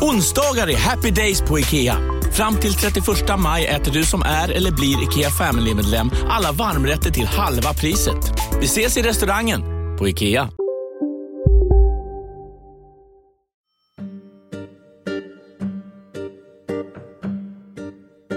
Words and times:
Onsdagar 0.00 0.70
är 0.70 0.76
happy 0.76 1.10
days 1.10 1.40
på 1.40 1.58
IKEA. 1.58 1.96
Fram 2.32 2.56
till 2.56 2.74
31 2.74 3.04
maj 3.38 3.66
äter 3.66 3.92
du 3.92 4.04
som 4.04 4.22
är 4.22 4.48
eller 4.48 4.70
blir 4.70 5.02
IKEA 5.02 5.30
Family-medlem 5.30 6.10
alla 6.28 6.52
varmrätter 6.52 7.10
till 7.10 7.26
halva 7.26 7.74
priset. 7.74 8.32
Vi 8.60 8.64
ses 8.64 8.96
i 8.96 9.02
restaurangen 9.02 9.62
på 9.98 10.08
IKEA. 10.08 10.50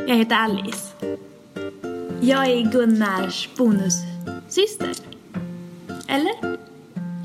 Jag 0.08 0.16
heter 0.16 0.36
Alice. 0.36 0.88
Jag 2.22 2.48
är 2.48 2.72
Gunnars 2.72 3.50
bonussyster. 3.58 4.96
Eller? 6.08 6.58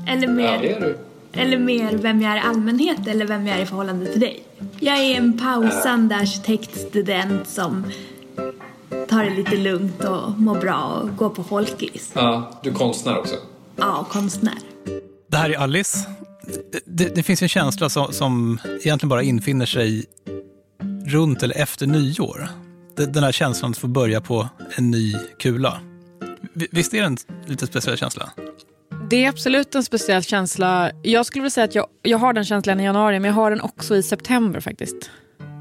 Eller 0.07 0.27
mer... 0.27 0.53
Ja, 0.53 0.59
det 0.61 0.71
är 0.71 0.81
du. 0.81 1.06
Eller 1.37 1.57
mer 1.57 1.97
vem 1.97 2.21
jag 2.21 2.31
är 2.31 2.37
i 2.37 2.39
allmänhet 2.39 3.07
eller 3.07 3.27
vem 3.27 3.47
jag 3.47 3.57
är 3.57 3.61
i 3.61 3.65
förhållande 3.65 4.05
till 4.11 4.19
dig. 4.19 4.43
Jag 4.79 4.97
är 4.97 5.15
en 5.15 5.37
pausande 5.37 6.15
arkitektstudent 6.15 7.47
som 7.47 7.91
tar 9.09 9.23
det 9.23 9.35
lite 9.35 9.57
lugnt 9.57 10.03
och 10.03 10.39
mår 10.39 10.55
bra 10.55 11.01
och 11.03 11.17
går 11.17 11.29
på 11.29 11.43
folkis. 11.43 12.11
Ja, 12.13 12.59
du 12.63 12.69
är 12.69 12.73
konstnär 12.73 13.17
också. 13.17 13.35
Ja, 13.75 14.07
konstnär. 14.11 14.57
Det 15.27 15.37
här 15.37 15.49
är 15.49 15.57
Alice. 15.57 15.97
Det, 16.85 17.15
det 17.15 17.23
finns 17.23 17.41
en 17.41 17.49
känsla 17.49 17.89
som, 17.89 18.13
som 18.13 18.59
egentligen 18.65 19.09
bara 19.09 19.23
infinner 19.23 19.65
sig 19.65 20.05
runt 21.05 21.43
eller 21.43 21.57
efter 21.57 21.87
nyår. 21.87 22.49
Den 22.95 23.23
här 23.23 23.31
känslan 23.31 23.71
att 23.71 23.77
få 23.77 23.87
börja 23.87 24.21
på 24.21 24.49
en 24.75 24.91
ny 24.91 25.15
kula. 25.39 25.79
Visst 26.53 26.93
är 26.93 26.97
det 26.97 27.05
en 27.05 27.17
lite 27.45 27.67
speciell 27.67 27.97
känsla? 27.97 28.29
Det 29.09 29.25
är 29.25 29.29
absolut 29.29 29.75
en 29.75 29.83
speciell 29.83 30.23
känsla. 30.23 30.91
Jag 31.03 31.25
skulle 31.25 31.41
vilja 31.41 31.49
säga 31.49 31.65
att 31.65 31.75
jag, 31.75 31.87
jag 32.01 32.17
har 32.17 32.33
den 32.33 32.45
känslan 32.45 32.79
i 32.79 32.83
januari, 32.83 33.19
men 33.19 33.27
jag 33.27 33.35
har 33.35 33.49
den 33.51 33.61
också 33.61 33.95
i 33.95 34.03
september 34.03 34.59
faktiskt. 34.59 35.11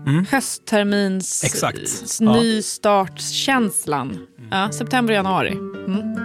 Mm. 0.06 0.26
Hösttermins 0.30 1.44
Exakt. 1.44 2.20
nystartskänslan. 2.20 4.10
Mm. 4.10 4.48
Ja, 4.50 4.72
september 4.72 5.12
och 5.12 5.16
januari. 5.16 5.52
Mm. 5.52 6.16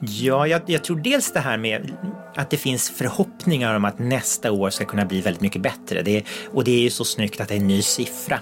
Ja, 0.00 0.46
jag, 0.46 0.62
jag, 0.66 0.84
tror 0.84 0.96
dels 0.96 1.32
det 1.32 1.40
här 1.40 1.58
med 1.58 1.92
att 2.38 2.50
det 2.50 2.56
finns 2.56 2.90
förhoppningar 2.90 3.74
om 3.74 3.84
att 3.84 3.98
nästa 3.98 4.52
år 4.52 4.70
ska 4.70 4.84
kunna 4.84 5.04
bli 5.04 5.20
väldigt 5.20 5.42
mycket 5.42 5.62
bättre. 5.62 6.02
Det, 6.02 6.24
och 6.52 6.64
det 6.64 6.70
är 6.70 6.80
ju 6.80 6.90
så 6.90 7.04
snyggt 7.04 7.40
att 7.40 7.48
det 7.48 7.54
är 7.54 7.58
en 7.58 7.66
ny 7.66 7.82
siffra. 7.82 8.40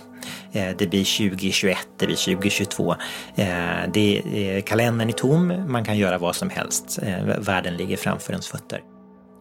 Eh, 0.52 0.76
det 0.78 0.86
blir 0.86 1.28
2021, 1.30 1.78
det 1.98 2.06
blir 2.06 2.16
2022. 2.16 2.96
Eh, 3.36 3.46
det, 3.92 4.18
eh, 4.18 4.62
kalendern 4.62 5.08
är 5.08 5.12
tom, 5.12 5.64
man 5.68 5.84
kan 5.84 5.98
göra 5.98 6.18
vad 6.18 6.36
som 6.36 6.50
helst. 6.50 6.98
Världen 7.38 7.76
ligger 7.76 7.96
framför 7.96 8.32
ens 8.32 8.48
fötter. 8.48 8.80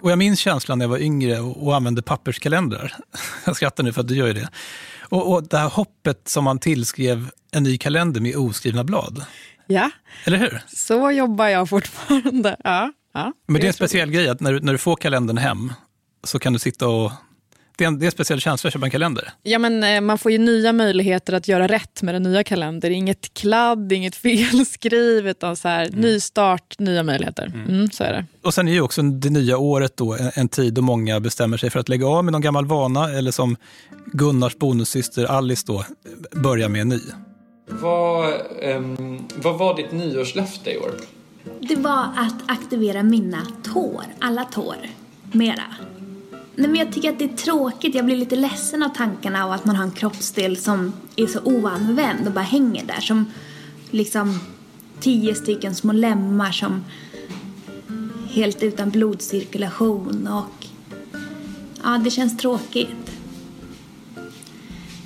Och 0.01 0.11
jag 0.11 0.17
minns 0.17 0.39
känslan 0.39 0.77
när 0.77 0.85
jag 0.85 0.89
var 0.89 0.97
yngre 0.97 1.39
och 1.39 1.75
använde 1.75 2.01
papperskalendrar. 2.01 2.93
Jag 3.45 3.55
skrattar 3.55 3.83
nu 3.83 3.93
för 3.93 4.01
att 4.01 4.07
du 4.07 4.15
gör 4.15 4.27
ju 4.27 4.33
det. 4.33 4.49
Och, 5.01 5.33
och 5.33 5.47
det 5.47 5.57
här 5.57 5.69
hoppet 5.69 6.27
som 6.27 6.43
man 6.43 6.59
tillskrev 6.59 7.29
en 7.51 7.63
ny 7.63 7.77
kalender 7.77 8.21
med 8.21 8.35
oskrivna 8.35 8.83
blad. 8.83 9.25
Ja, 9.67 9.91
Eller 10.25 10.37
hur? 10.37 10.61
så 10.67 11.11
jobbar 11.11 11.47
jag 11.47 11.69
fortfarande. 11.69 12.55
Ja, 12.63 12.91
ja, 13.15 13.33
Men 13.47 13.61
det 13.61 13.65
är 13.65 13.67
en 13.67 13.73
speciell 13.73 14.11
grej 14.11 14.29
att 14.29 14.39
när 14.39 14.53
du, 14.53 14.59
när 14.59 14.71
du 14.71 14.77
får 14.77 14.95
kalendern 14.95 15.37
hem 15.37 15.73
så 16.23 16.39
kan 16.39 16.53
du 16.53 16.59
sitta 16.59 16.87
och 16.87 17.11
det 17.77 17.83
är, 17.83 17.87
en, 17.87 17.99
det 17.99 18.03
är 18.03 18.07
en 18.07 18.11
speciell 18.11 18.39
känsla 18.39 18.67
att 18.67 18.73
köpa 18.73 18.85
en 18.85 18.91
kalender. 18.91 19.31
Ja, 19.43 19.59
men 19.59 19.83
eh, 19.83 20.01
man 20.01 20.17
får 20.17 20.31
ju 20.31 20.37
nya 20.37 20.73
möjligheter 20.73 21.33
att 21.33 21.47
göra 21.47 21.67
rätt 21.67 22.01
med 22.01 22.15
den 22.15 22.23
nya 22.23 22.43
kalendern. 22.43 22.91
Inget 22.91 23.33
kladd, 23.33 23.91
inget 23.91 24.15
felskriv, 24.25 25.27
utan 25.27 25.55
så 25.55 25.67
här, 25.67 25.87
mm. 25.87 25.99
ny 25.99 26.19
start, 26.19 26.79
nya 26.79 27.03
möjligheter. 27.03 27.45
Mm. 27.45 27.69
Mm, 27.69 27.91
så 27.91 28.03
är 28.03 28.13
det. 28.13 28.25
Och 28.43 28.53
sen 28.53 28.67
är 28.67 28.71
ju 28.71 28.81
också 28.81 29.01
det 29.01 29.29
nya 29.29 29.57
året 29.57 29.97
då 29.97 30.13
en, 30.13 30.31
en, 30.33 30.47
tid 30.47 30.73
då 30.73 30.81
många 30.81 31.19
bestämmer 31.19 31.57
sig 31.57 31.69
för 31.69 31.79
att 31.79 31.89
lägga 31.89 32.07
av 32.07 32.23
med 32.23 32.31
någon 32.31 32.41
gammal 32.41 32.65
vana 32.65 33.11
eller 33.11 33.31
som 33.31 33.55
Gunnars 34.05 34.55
bonussyster 34.55 35.25
Alice 35.25 35.63
då, 35.67 35.85
börja 36.31 36.69
med 36.69 36.81
en 36.81 36.89
ny. 36.89 36.99
Vad, 37.67 38.33
um, 38.63 39.27
vad 39.35 39.57
var 39.57 39.75
ditt 39.75 39.91
nyårslöfte 39.91 40.71
i 40.71 40.77
år? 40.77 40.91
Det 41.59 41.75
var 41.75 42.09
att 42.15 42.35
aktivera 42.45 43.03
mina 43.03 43.47
tår, 43.63 44.03
alla 44.19 44.45
tår, 44.45 44.77
mera. 45.31 45.63
Nej, 46.55 46.69
men 46.69 46.75
jag 46.75 46.93
tycker 46.93 47.09
att 47.09 47.19
det 47.19 47.25
är 47.25 47.37
tråkigt. 47.37 47.95
Jag 47.95 48.05
blir 48.05 48.17
lite 48.17 48.35
ledsen 48.35 48.83
av 48.83 48.89
tankarna 48.89 49.45
av 49.45 49.51
att 49.51 49.65
man 49.65 49.75
har 49.75 49.83
en 49.83 49.91
kroppsdel 49.91 50.57
som 50.57 50.93
är 51.15 51.27
så 51.27 51.39
oanvänd 51.43 52.27
och 52.27 52.33
bara 52.33 52.41
hänger 52.41 52.85
där. 52.85 52.99
Som 52.99 53.25
liksom 53.91 54.39
tio 54.99 55.35
stycken 55.35 55.75
små 55.75 55.93
lemmar 55.93 56.51
som 56.51 56.83
helt 58.29 58.63
utan 58.63 58.89
blodcirkulation 58.89 60.27
och 60.27 60.67
ja, 61.83 62.01
det 62.03 62.09
känns 62.09 62.37
tråkigt. 62.37 63.11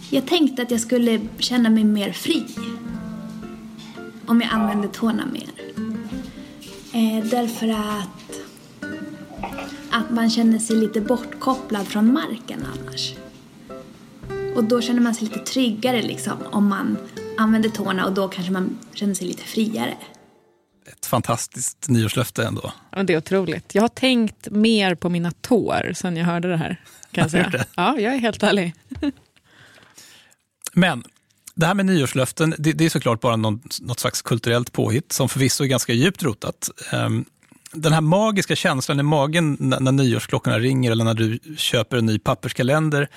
Jag 0.10 0.26
tänkte 0.28 0.62
att 0.62 0.72
jag 0.72 0.82
skulle 0.82 1.20
känna 1.38 1.70
mig 1.70 1.84
mer 1.84 2.12
fri 2.12 2.46
om 4.26 4.42
jag 4.42 4.50
använde 4.54 4.88
tårna 4.88 5.26
mer. 5.26 5.69
Eh, 6.94 7.26
därför 7.26 7.68
att 7.70 8.40
att 9.92 10.10
man 10.10 10.30
känner 10.30 10.60
sig 10.60 10.76
lite 10.76 11.02
bortkopplad 11.02 11.88
från 11.88 12.14
marken 12.14 12.68
annars. 12.74 13.14
Och 14.56 14.64
då 14.64 14.82
känner 14.82 15.02
man 15.02 15.16
sig 15.16 15.28
lite 15.28 15.40
tryggare 15.40 16.02
liksom 16.02 16.38
om 16.52 16.68
man 16.68 16.98
använder 17.38 17.70
tårna 17.70 18.06
och 18.06 18.14
då 18.14 18.28
kanske 18.28 18.52
man 18.54 18.80
känner 18.94 19.14
sig 19.14 19.28
lite 19.28 19.44
friare. 19.44 19.98
Ett 20.92 21.06
fantastiskt 21.06 21.90
nyårslöfte 21.90 22.44
ändå. 22.44 22.74
Ja, 22.92 23.04
det 23.04 23.14
är 23.14 23.18
otroligt. 23.18 23.76
Jag 23.76 23.82
har 23.82 23.90
tänkt 23.90 24.50
mer 24.50 24.96
på 24.96 25.10
mina 25.10 25.32
tår 25.32 25.94
sen 25.96 26.18
jag 26.18 26.26
hörde 26.26 26.48
det 26.48 26.58
här. 26.58 26.82
Kan 27.12 27.22
jag 27.22 27.32
säga. 27.32 27.66
Ja, 27.76 28.00
jag 28.00 28.14
är 28.14 28.18
helt 28.18 28.44
ärlig. 28.44 28.74
Men 30.74 31.04
det 31.60 31.66
här 31.66 31.74
med 31.74 31.86
nyårslöften, 31.86 32.56
det, 32.58 32.74
det 32.74 32.86
är 32.86 32.90
såklart 32.90 33.22
bara 33.22 33.36
någon, 33.36 33.62
något 33.82 34.00
slags 34.00 34.22
kulturellt 34.22 34.74
påhitt 34.74 35.12
som 35.12 35.30
förvisso 35.30 35.64
är 35.64 35.68
ganska 35.68 35.94
djupt 35.94 36.24
rotat. 36.24 36.70
Um, 36.94 37.26
den 37.72 37.94
här 37.94 38.02
magiska 38.02 38.56
känslan 38.56 39.00
i 39.00 39.04
magen 39.04 39.58
när, 39.60 39.80
när 39.80 39.92
nyårsklockorna 39.92 40.60
ringer 40.60 40.92
eller 40.92 41.04
när 41.04 41.14
du 41.14 41.40
köper 41.58 41.98
en 41.98 42.06
ny 42.06 42.20
papperskalender, 42.20 43.08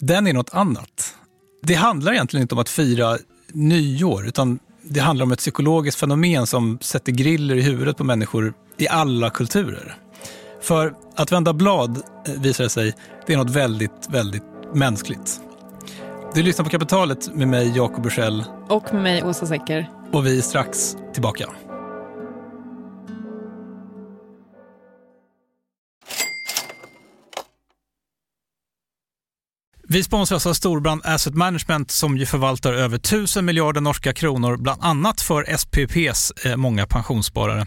den 0.00 0.26
är 0.26 0.32
något 0.32 0.54
annat. 0.54 1.14
Det 1.62 1.74
handlar 1.74 2.12
egentligen 2.12 2.42
inte 2.42 2.54
om 2.54 2.60
att 2.60 2.68
fira 2.68 3.18
nyår, 3.52 4.26
utan 4.26 4.58
det 4.82 5.00
handlar 5.00 5.26
om 5.26 5.32
ett 5.32 5.38
psykologiskt 5.38 6.00
fenomen 6.00 6.46
som 6.46 6.78
sätter 6.80 7.12
griller 7.12 7.56
i 7.56 7.62
huvudet 7.62 7.96
på 7.96 8.04
människor 8.04 8.54
i 8.78 8.88
alla 8.88 9.30
kulturer. 9.30 9.96
För 10.62 10.94
att 11.16 11.32
vända 11.32 11.52
blad, 11.52 12.02
eh, 12.26 12.34
visar 12.40 12.64
det 12.64 12.70
sig, 12.70 12.94
det 13.26 13.32
är 13.32 13.36
något 13.36 13.50
väldigt, 13.50 14.08
väldigt 14.08 14.44
mänskligt. 14.74 15.40
Du 16.34 16.42
lyssnar 16.42 16.64
på 16.64 16.70
Kapitalet 16.70 17.34
med 17.34 17.48
mig, 17.48 17.72
Jakob 17.76 18.02
Bursell. 18.02 18.44
Och 18.68 18.94
med 18.94 19.02
mig, 19.02 19.22
Åsa 19.22 19.46
Secker. 19.46 19.90
Och 20.12 20.26
vi 20.26 20.38
är 20.38 20.42
strax 20.42 20.96
tillbaka. 21.12 21.48
Vi 29.88 30.02
sponsras 30.02 30.46
av 30.46 30.52
Storbrand 30.52 31.00
Asset 31.04 31.34
Management 31.34 31.90
som 31.90 32.16
ju 32.16 32.26
förvaltar 32.26 32.72
över 32.72 32.96
1000 32.96 33.44
miljarder 33.44 33.80
norska 33.80 34.12
kronor, 34.12 34.56
bland 34.56 34.82
annat 34.82 35.20
för 35.20 35.56
SPPs 35.56 36.30
eh, 36.44 36.56
många 36.56 36.86
pensionssparare. 36.86 37.66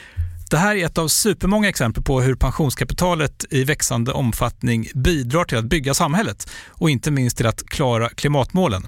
Det 0.51 0.57
här 0.57 0.75
är 0.75 0.85
ett 0.85 0.97
av 0.97 1.07
supermånga 1.07 1.69
exempel 1.69 2.03
på 2.03 2.21
hur 2.21 2.35
pensionskapitalet 2.35 3.45
i 3.49 3.63
växande 3.63 4.11
omfattning 4.11 4.87
bidrar 4.95 5.43
till 5.43 5.57
att 5.57 5.65
bygga 5.65 5.93
samhället 5.93 6.49
och 6.67 6.89
inte 6.89 7.11
minst 7.11 7.37
till 7.37 7.47
att 7.47 7.65
klara 7.65 8.09
klimatmålen. 8.09 8.87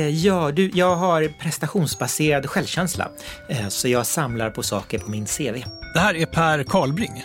Ja, 0.00 0.52
du, 0.52 0.70
jag 0.74 0.96
har 0.96 1.28
prestationsbaserad 1.28 2.46
självkänsla, 2.46 3.10
eh, 3.48 3.68
så 3.68 3.88
jag 3.88 4.06
samlar 4.06 4.50
på 4.50 4.62
saker 4.62 4.98
på 4.98 5.10
min 5.10 5.26
CV. 5.26 5.64
Det 5.94 6.00
här 6.00 6.14
är 6.14 6.26
Per 6.26 6.64
Karlbring. 6.64 7.24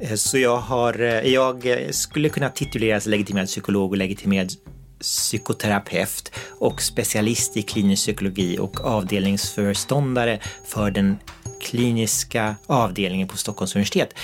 Eh, 0.00 0.14
så 0.14 0.38
jag, 0.38 0.56
har, 0.56 0.94
jag 1.24 1.66
skulle 1.90 2.28
kunna 2.28 2.48
tituleras 2.48 3.06
legitimerad 3.06 3.46
psykolog 3.46 3.90
och 3.90 3.96
legitimerad 3.96 4.52
psykoterapeut 5.00 6.32
och 6.58 6.82
specialist 6.82 7.56
i 7.56 7.62
klinisk 7.62 8.02
psykologi 8.02 8.58
och 8.58 8.80
avdelningsföreståndare 8.80 10.40
för 10.66 10.90
den 10.90 11.18
kliniska 11.62 12.56
avdelningen 12.66 13.28
på 13.28 13.36
Stockholms 13.36 13.74
universitet 13.76 14.14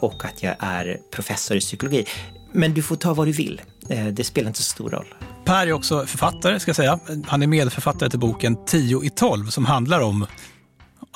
och 0.00 0.24
att 0.24 0.42
jag 0.42 0.54
är 0.58 0.98
professor 1.10 1.56
i 1.56 1.60
psykologi. 1.60 2.06
Men 2.52 2.74
du 2.74 2.82
får 2.82 2.96
ta 2.96 3.14
vad 3.14 3.26
du 3.26 3.32
vill. 3.32 3.60
Eh, 3.88 4.06
det 4.06 4.24
spelar 4.24 4.48
inte 4.48 4.62
så 4.62 4.70
stor 4.70 4.90
roll. 4.90 5.14
Per 5.44 5.66
är 5.66 5.72
också 5.72 6.06
författare, 6.06 6.60
ska 6.60 6.68
jag 6.68 6.76
säga. 6.76 6.98
Han 7.26 7.42
är 7.42 7.46
medförfattare 7.46 8.10
till 8.10 8.18
boken 8.18 8.56
10 8.66 9.04
i 9.04 9.10
12 9.10 9.46
som 9.46 9.64
handlar 9.64 10.00
om 10.00 10.26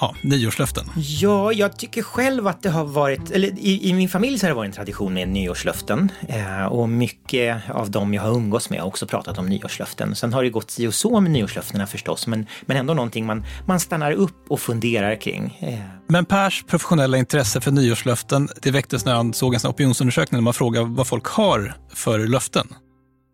ja, 0.00 0.14
nyårslöften. 0.22 0.84
Ja, 0.96 1.52
jag 1.52 1.76
tycker 1.78 2.02
själv 2.02 2.46
att 2.46 2.62
det 2.62 2.70
har 2.70 2.84
varit, 2.84 3.30
eller 3.30 3.48
i, 3.48 3.88
i 3.88 3.94
min 3.94 4.08
familj 4.08 4.38
så 4.38 4.46
har 4.46 4.48
det 4.48 4.54
varit 4.54 4.68
en 4.68 4.74
tradition 4.74 5.14
med 5.14 5.28
nyårslöften. 5.28 6.12
Eh, 6.28 6.66
och 6.66 6.88
mycket 6.88 7.62
av 7.70 7.90
dem 7.90 8.14
jag 8.14 8.22
har 8.22 8.30
umgås 8.30 8.70
med 8.70 8.80
har 8.80 8.86
också 8.86 9.06
pratat 9.06 9.38
om 9.38 9.46
nyårslöften. 9.46 10.14
Sen 10.14 10.32
har 10.32 10.42
det 10.42 10.50
gått 10.50 10.70
si 10.70 10.86
och 10.86 10.94
så 10.94 11.20
med 11.20 11.30
nyårslöftena 11.30 11.86
förstås, 11.86 12.26
men, 12.26 12.46
men 12.62 12.76
ändå 12.76 12.94
någonting 12.94 13.26
man, 13.26 13.44
man 13.66 13.80
stannar 13.80 14.12
upp 14.12 14.50
och 14.50 14.60
funderar 14.60 15.20
kring. 15.20 15.58
Eh. 15.60 15.78
Men 16.06 16.24
Pers 16.24 16.64
professionella 16.66 17.18
intresse 17.18 17.60
för 17.60 17.70
nyårslöften, 17.70 18.48
det 18.62 18.70
väcktes 18.70 19.04
när 19.04 19.14
han 19.14 19.32
såg 19.34 19.54
en 19.54 19.60
opinionsundersökning 19.70 20.38
där 20.38 20.42
man 20.42 20.54
frågade 20.54 20.86
vad 20.86 21.06
folk 21.06 21.26
har 21.26 21.74
för 21.94 22.18
löften. 22.18 22.68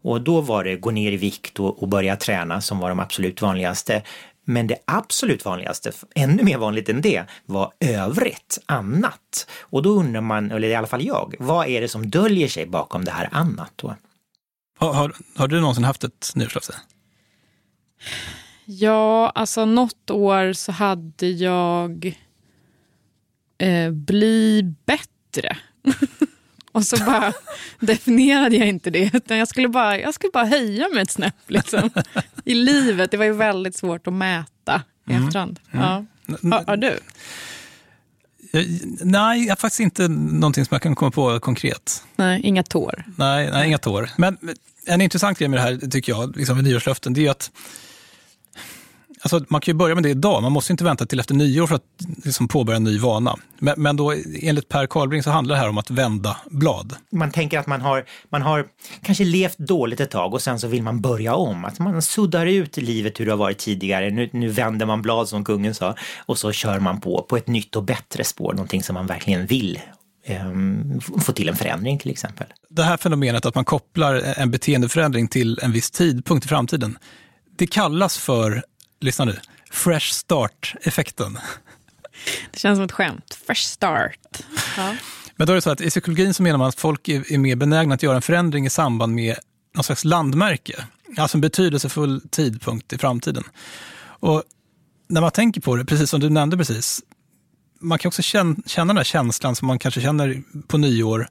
Och 0.04 0.20
då 0.20 0.40
var 0.40 0.64
det 0.64 0.76
gå 0.76 0.90
ner 0.90 1.12
i 1.12 1.16
vikt 1.16 1.60
och, 1.60 1.82
och 1.82 1.88
börja 1.88 2.16
träna 2.16 2.60
som 2.60 2.78
var 2.78 2.88
de 2.88 3.00
absolut 3.00 3.42
vanligaste. 3.42 4.02
Men 4.44 4.66
det 4.66 4.78
absolut 4.84 5.44
vanligaste, 5.44 5.92
ännu 6.14 6.42
mer 6.42 6.58
vanligt 6.58 6.88
än 6.88 7.00
det, 7.00 7.24
var 7.46 7.72
övrigt, 7.80 8.58
annat. 8.66 9.50
Och 9.60 9.82
då 9.82 9.90
undrar 9.90 10.20
man, 10.20 10.50
eller 10.50 10.68
i 10.68 10.74
alla 10.74 10.86
fall 10.86 11.06
jag, 11.06 11.34
vad 11.38 11.66
är 11.66 11.80
det 11.80 11.88
som 11.88 12.10
döljer 12.10 12.48
sig 12.48 12.66
bakom 12.66 13.04
det 13.04 13.10
här 13.10 13.28
annat 13.32 13.72
då? 13.76 13.96
Har, 14.78 14.92
har, 14.92 15.14
har 15.36 15.48
du 15.48 15.60
någonsin 15.60 15.84
haft 15.84 16.04
ett 16.04 16.32
nyårslöfte? 16.34 16.74
Ja, 18.64 19.28
alltså 19.28 19.64
något 19.64 20.10
år 20.10 20.52
så 20.52 20.72
hade 20.72 21.26
jag 21.26 22.16
eh, 23.58 23.90
bli 23.90 24.62
bättre. 24.86 25.56
Och 26.74 26.86
så 26.86 26.96
bara 26.96 27.32
definierade 27.80 28.56
jag 28.56 28.68
inte 28.68 28.90
det, 28.90 29.10
utan 29.14 29.38
jag 29.38 29.48
skulle 29.48 29.68
bara, 29.68 29.98
jag 29.98 30.14
skulle 30.14 30.30
bara 30.30 30.44
höja 30.44 30.88
mig 30.88 31.02
ett 31.02 31.10
snäpp 31.10 31.34
liksom. 31.46 31.90
i 32.44 32.54
livet. 32.54 33.10
Det 33.10 33.16
var 33.16 33.24
ju 33.24 33.32
väldigt 33.32 33.76
svårt 33.76 34.06
att 34.06 34.12
mäta 34.12 34.82
i 35.08 35.12
mm. 35.12 35.26
efterhand. 35.26 35.60
Mm. 35.70 35.84
Ja. 35.84 36.04
Har, 36.50 36.66
har, 36.66 36.76
du? 36.76 36.98
Nej, 39.00 39.42
jag 39.42 39.50
har 39.50 39.56
faktiskt 39.56 39.80
inte 39.80 40.08
någonting 40.08 40.64
som 40.64 40.74
jag 40.74 40.82
kan 40.82 40.94
komma 40.94 41.10
på 41.10 41.40
konkret. 41.40 42.04
Nej, 42.16 42.40
inga 42.44 42.62
tår? 42.62 43.04
Nej, 43.16 43.50
nej 43.50 43.66
inga 43.66 43.78
tår. 43.78 44.10
Men 44.16 44.38
en 44.86 45.00
intressant 45.00 45.38
grej 45.38 45.48
med 45.48 45.58
det 45.58 45.62
här, 45.62 45.90
tycker 45.90 46.12
jag, 46.12 46.36
liksom 46.36 46.56
med 46.56 46.64
nyårslöften, 46.64 47.14
det 47.14 47.26
är 47.26 47.30
att 47.30 47.50
Alltså, 49.24 49.44
man 49.48 49.60
kan 49.60 49.72
ju 49.72 49.78
börja 49.78 49.94
med 49.94 50.04
det 50.04 50.10
idag. 50.10 50.42
Man 50.42 50.52
måste 50.52 50.72
inte 50.72 50.84
vänta 50.84 51.06
till 51.06 51.20
efter 51.20 51.34
nyår 51.34 51.66
för 51.66 51.74
att 51.74 51.82
liksom 52.24 52.48
påbörja 52.48 52.76
en 52.76 52.84
ny 52.84 52.98
vana. 52.98 53.36
Men, 53.58 53.74
men 53.76 53.96
då, 53.96 54.14
enligt 54.42 54.68
Per 54.68 54.86
Karlbring 54.86 55.22
så 55.22 55.30
handlar 55.30 55.54
det 55.54 55.60
här 55.60 55.68
om 55.68 55.78
att 55.78 55.90
vända 55.90 56.36
blad. 56.50 56.94
Man 57.12 57.30
tänker 57.30 57.58
att 57.58 57.66
man 57.66 57.80
har, 57.80 58.04
man 58.30 58.42
har 58.42 58.66
kanske 59.02 59.24
levt 59.24 59.58
dåligt 59.58 60.00
ett 60.00 60.10
tag 60.10 60.34
och 60.34 60.42
sen 60.42 60.60
så 60.60 60.68
vill 60.68 60.82
man 60.82 61.00
börja 61.00 61.34
om. 61.34 61.64
Att 61.64 61.78
man 61.78 62.02
suddar 62.02 62.46
ut 62.46 62.76
livet 62.76 63.20
hur 63.20 63.26
det 63.26 63.32
har 63.32 63.36
varit 63.36 63.58
tidigare. 63.58 64.10
Nu, 64.10 64.30
nu 64.32 64.48
vänder 64.48 64.86
man 64.86 65.02
blad 65.02 65.28
som 65.28 65.44
kungen 65.44 65.74
sa 65.74 65.94
och 66.18 66.38
så 66.38 66.52
kör 66.52 66.78
man 66.80 67.00
på, 67.00 67.26
på 67.28 67.36
ett 67.36 67.46
nytt 67.46 67.76
och 67.76 67.82
bättre 67.82 68.24
spår. 68.24 68.52
Någonting 68.52 68.82
som 68.82 68.94
man 68.94 69.06
verkligen 69.06 69.46
vill 69.46 69.80
ehm, 70.26 71.00
få 71.00 71.32
till 71.32 71.48
en 71.48 71.56
förändring 71.56 71.98
till 71.98 72.10
exempel. 72.10 72.46
Det 72.68 72.82
här 72.82 72.96
fenomenet 72.96 73.46
att 73.46 73.54
man 73.54 73.64
kopplar 73.64 74.14
en 74.36 74.50
beteendeförändring 74.50 75.28
till 75.28 75.58
en 75.62 75.72
viss 75.72 75.90
tidpunkt 75.90 76.46
i 76.46 76.48
framtiden, 76.48 76.98
det 77.56 77.66
kallas 77.66 78.18
för 78.18 78.64
lyssna 79.04 79.24
nu, 79.24 79.38
fresh 79.70 80.12
start-effekten. 80.12 81.38
Det 82.50 82.58
känns 82.58 82.76
som 82.76 82.84
ett 82.84 82.92
skämt. 82.92 83.38
Fresh 83.46 83.62
start. 83.62 84.18
Ja. 84.76 84.94
Men 85.36 85.46
då 85.46 85.52
är 85.52 85.54
det 85.54 85.62
så 85.62 85.70
att 85.70 85.80
i 85.80 85.90
psykologin 85.90 86.34
så 86.34 86.42
menar 86.42 86.58
man 86.58 86.68
att 86.68 86.80
folk 86.80 87.08
är, 87.08 87.38
mer 87.38 87.56
benägna 87.56 87.94
att 87.94 88.02
göra 88.02 88.16
en 88.16 88.22
förändring 88.22 88.66
i 88.66 88.70
samband 88.70 89.14
med 89.14 89.36
någon 89.74 89.84
slags 89.84 90.04
landmärke. 90.04 90.84
Alltså 91.16 91.36
en 91.36 91.40
betydelsefull 91.40 92.22
tidpunkt 92.30 92.92
i 92.92 92.98
framtiden. 92.98 93.44
Och 94.04 94.42
när 95.08 95.20
man 95.20 95.30
tänker 95.30 95.60
på 95.60 95.76
det, 95.76 95.84
precis 95.84 96.10
som 96.10 96.20
du 96.20 96.30
nämnde 96.30 96.56
precis, 96.56 97.02
man 97.80 97.98
kan 97.98 98.08
också 98.08 98.22
känna, 98.22 98.56
känna 98.66 98.86
den 98.86 98.96
här 98.96 99.04
känslan 99.04 99.56
som 99.56 99.68
man 99.68 99.78
kanske 99.78 100.00
känner 100.00 100.42
på 100.66 100.78
nyår 100.78 101.28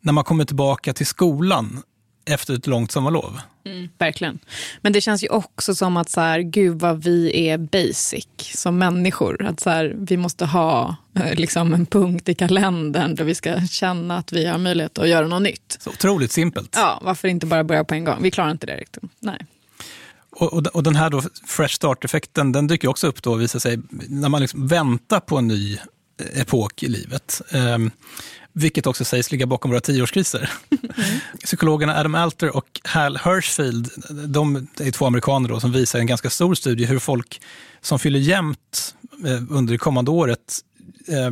när 0.00 0.12
man 0.12 0.24
kommer 0.24 0.44
tillbaka 0.44 0.92
till 0.92 1.06
skolan 1.06 1.82
efter 2.26 2.54
ett 2.54 2.66
långt 2.66 2.92
sommarlov. 2.92 3.40
Mm, 3.64 3.88
verkligen. 3.98 4.38
Men 4.80 4.92
det 4.92 5.00
känns 5.00 5.24
ju 5.24 5.28
också 5.28 5.74
som 5.74 5.96
att 5.96 6.10
så 6.10 6.20
här, 6.20 6.40
gud 6.40 6.80
vad 6.80 7.02
vi 7.02 7.48
är 7.48 7.58
basic 7.58 8.26
som 8.38 8.78
människor. 8.78 9.46
Att 9.46 9.60
så 9.60 9.70
här, 9.70 9.94
vi 9.98 10.16
måste 10.16 10.44
ha 10.46 10.96
eh, 11.14 11.34
liksom 11.34 11.74
en 11.74 11.86
punkt 11.86 12.28
i 12.28 12.34
kalendern 12.34 13.14
där 13.14 13.24
vi 13.24 13.34
ska 13.34 13.60
känna 13.60 14.16
att 14.16 14.32
vi 14.32 14.46
har 14.46 14.58
möjlighet 14.58 14.98
att 14.98 15.08
göra 15.08 15.26
något 15.26 15.42
nytt. 15.42 15.76
Så 15.80 15.90
otroligt 15.90 16.32
simpelt. 16.32 16.72
Ja, 16.76 17.00
varför 17.02 17.28
inte 17.28 17.46
bara 17.46 17.64
börja 17.64 17.84
på 17.84 17.94
en 17.94 18.04
gång? 18.04 18.22
Vi 18.22 18.30
klarar 18.30 18.50
inte 18.50 18.66
det 18.66 18.76
riktigt. 18.76 19.02
Nej. 19.20 19.46
Och, 20.30 20.52
och, 20.52 20.66
och 20.66 20.82
den 20.82 20.96
här 20.96 21.10
då 21.10 21.22
fresh 21.46 21.74
start-effekten 21.74 22.52
den 22.52 22.66
dyker 22.66 22.88
också 22.88 23.06
upp 23.06 23.22
då 23.22 23.32
och 23.32 23.40
visar 23.40 23.58
sig 23.58 23.78
när 24.08 24.28
man 24.28 24.40
liksom 24.40 24.66
väntar 24.66 25.20
på 25.20 25.36
en 25.36 25.48
ny 25.48 25.78
epok 26.34 26.82
i 26.82 26.88
livet. 26.88 27.42
Um, 27.52 27.90
vilket 28.58 28.86
också 28.86 29.04
sägs 29.04 29.32
ligga 29.32 29.46
bakom 29.46 29.70
våra 29.70 29.80
tioårskriser. 29.80 30.50
Mm. 30.70 31.18
Psykologerna 31.44 31.96
Adam 31.96 32.14
Alter 32.14 32.56
och 32.56 32.80
Hal 32.84 33.16
Hirschfield, 33.24 33.90
de 34.26 34.68
är 34.80 34.90
två 34.90 35.06
amerikaner 35.06 35.48
då, 35.48 35.60
som 35.60 35.72
visar 35.72 35.98
en 35.98 36.06
ganska 36.06 36.30
stor 36.30 36.54
studie 36.54 36.84
hur 36.84 36.98
folk 36.98 37.40
som 37.80 37.98
fyller 37.98 38.18
jämnt 38.18 38.94
eh, 39.26 39.42
under 39.50 39.72
det 39.72 39.78
kommande 39.78 40.10
året 40.10 40.58
eh, 41.08 41.30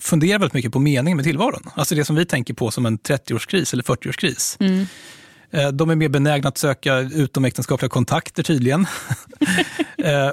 funderar 0.00 0.38
väldigt 0.38 0.54
mycket 0.54 0.72
på 0.72 0.78
meningen 0.78 1.16
med 1.16 1.24
tillvaron. 1.24 1.70
Alltså 1.74 1.94
det 1.94 2.04
som 2.04 2.16
vi 2.16 2.26
tänker 2.26 2.54
på 2.54 2.70
som 2.70 2.86
en 2.86 2.98
30-årskris 2.98 3.72
eller 3.72 3.82
40-årskris. 3.82 4.56
Mm. 4.60 4.86
Eh, 5.50 5.68
De 5.68 5.90
är 5.90 5.94
mer 5.94 6.08
benägna 6.08 6.48
att 6.48 6.58
söka 6.58 6.98
utomäktenskapliga 6.98 7.88
kontakter 7.88 8.42
tydligen. 8.42 8.86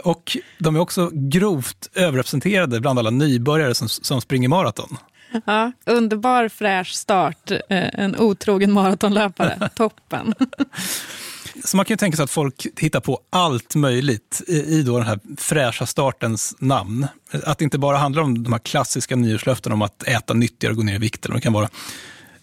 Och 0.04 0.38
de 0.60 0.76
är 0.76 0.80
också 0.80 1.10
grovt 1.14 1.90
överrepresenterade 1.94 2.80
bland 2.80 3.00
alla 3.00 3.10
nybörjare 3.10 3.76
som, 3.76 3.90
som 3.90 4.22
springer 4.22 4.50
maraton. 4.50 4.98
Ja, 5.46 5.72
underbar 5.86 6.48
fräsch 6.48 6.94
start. 6.94 7.52
Eh, 7.52 7.60
En 7.70 8.16
otrogen 8.20 8.72
maratonlöpare. 8.72 9.70
Toppen. 9.76 10.34
Så 11.66 11.78
man 11.78 11.86
kan 11.86 11.94
ju 11.94 11.98
tänka 11.98 12.16
sig 12.16 12.24
att 12.24 12.32
folk 12.32 12.68
hittar 12.78 13.00
på 13.00 13.20
allt 13.30 13.76
möjligt 13.76 14.42
i, 14.48 14.82
då 14.84 14.98
den 14.98 15.08
här 15.08 15.20
fräscha 15.38 15.86
startens 15.86 16.56
namn. 16.60 17.08
Att 17.44 17.58
det 17.58 17.64
inte 17.64 17.78
bara 17.78 17.98
handlar 17.98 18.24
om 18.24 18.44
de 18.44 18.54
här 18.54 18.60
klassiska 18.60 19.16
nyårslöftena 19.16 19.76
om 19.76 19.82
att 19.82 20.04
äta 20.08 20.34
nyttigare 20.34 20.72
och 20.72 20.78
gå 20.78 20.84
ner 20.84 20.96
i 20.96 20.98
vikt. 20.98 21.26
Eller 21.26 21.36
det 21.36 21.42
kan 21.42 21.54
vara. 21.54 21.70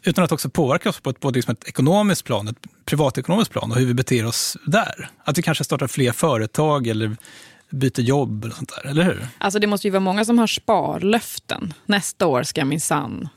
Utan 0.03 0.25
att 0.25 0.33
också 0.33 0.51
påverka 0.51 0.89
oss 0.89 1.01
på 1.01 1.11
ett, 1.11 1.21
både 1.21 1.39
liksom 1.39 1.53
ett 1.53 1.69
ekonomiskt 1.69 2.25
plan, 2.25 2.49
ett 2.49 2.57
privatekonomiskt 2.85 3.53
plan 3.53 3.71
och 3.73 3.79
hur 3.79 3.87
vi 3.87 3.95
beter 3.95 4.27
oss 4.27 4.57
där. 4.67 5.11
Att 5.25 5.39
vi 5.39 5.43
kanske 5.43 5.65
startar 5.65 5.87
fler 5.87 6.13
företag 6.13 6.87
eller 6.87 7.17
byter 7.71 8.01
jobb 8.01 8.45
eller 8.45 8.55
sånt 8.55 8.73
där, 8.77 8.91
eller 8.91 9.05
hur? 9.05 9.27
Alltså 9.39 9.59
det 9.59 9.67
måste 9.67 9.87
ju 9.87 9.91
vara 9.91 10.01
många 10.01 10.25
som 10.25 10.39
har 10.39 10.47
sparlöften. 10.47 11.75
Nästa 11.87 12.27
år 12.27 12.43
ska 12.43 12.61
jag 12.61 12.69
minsann 12.69 13.29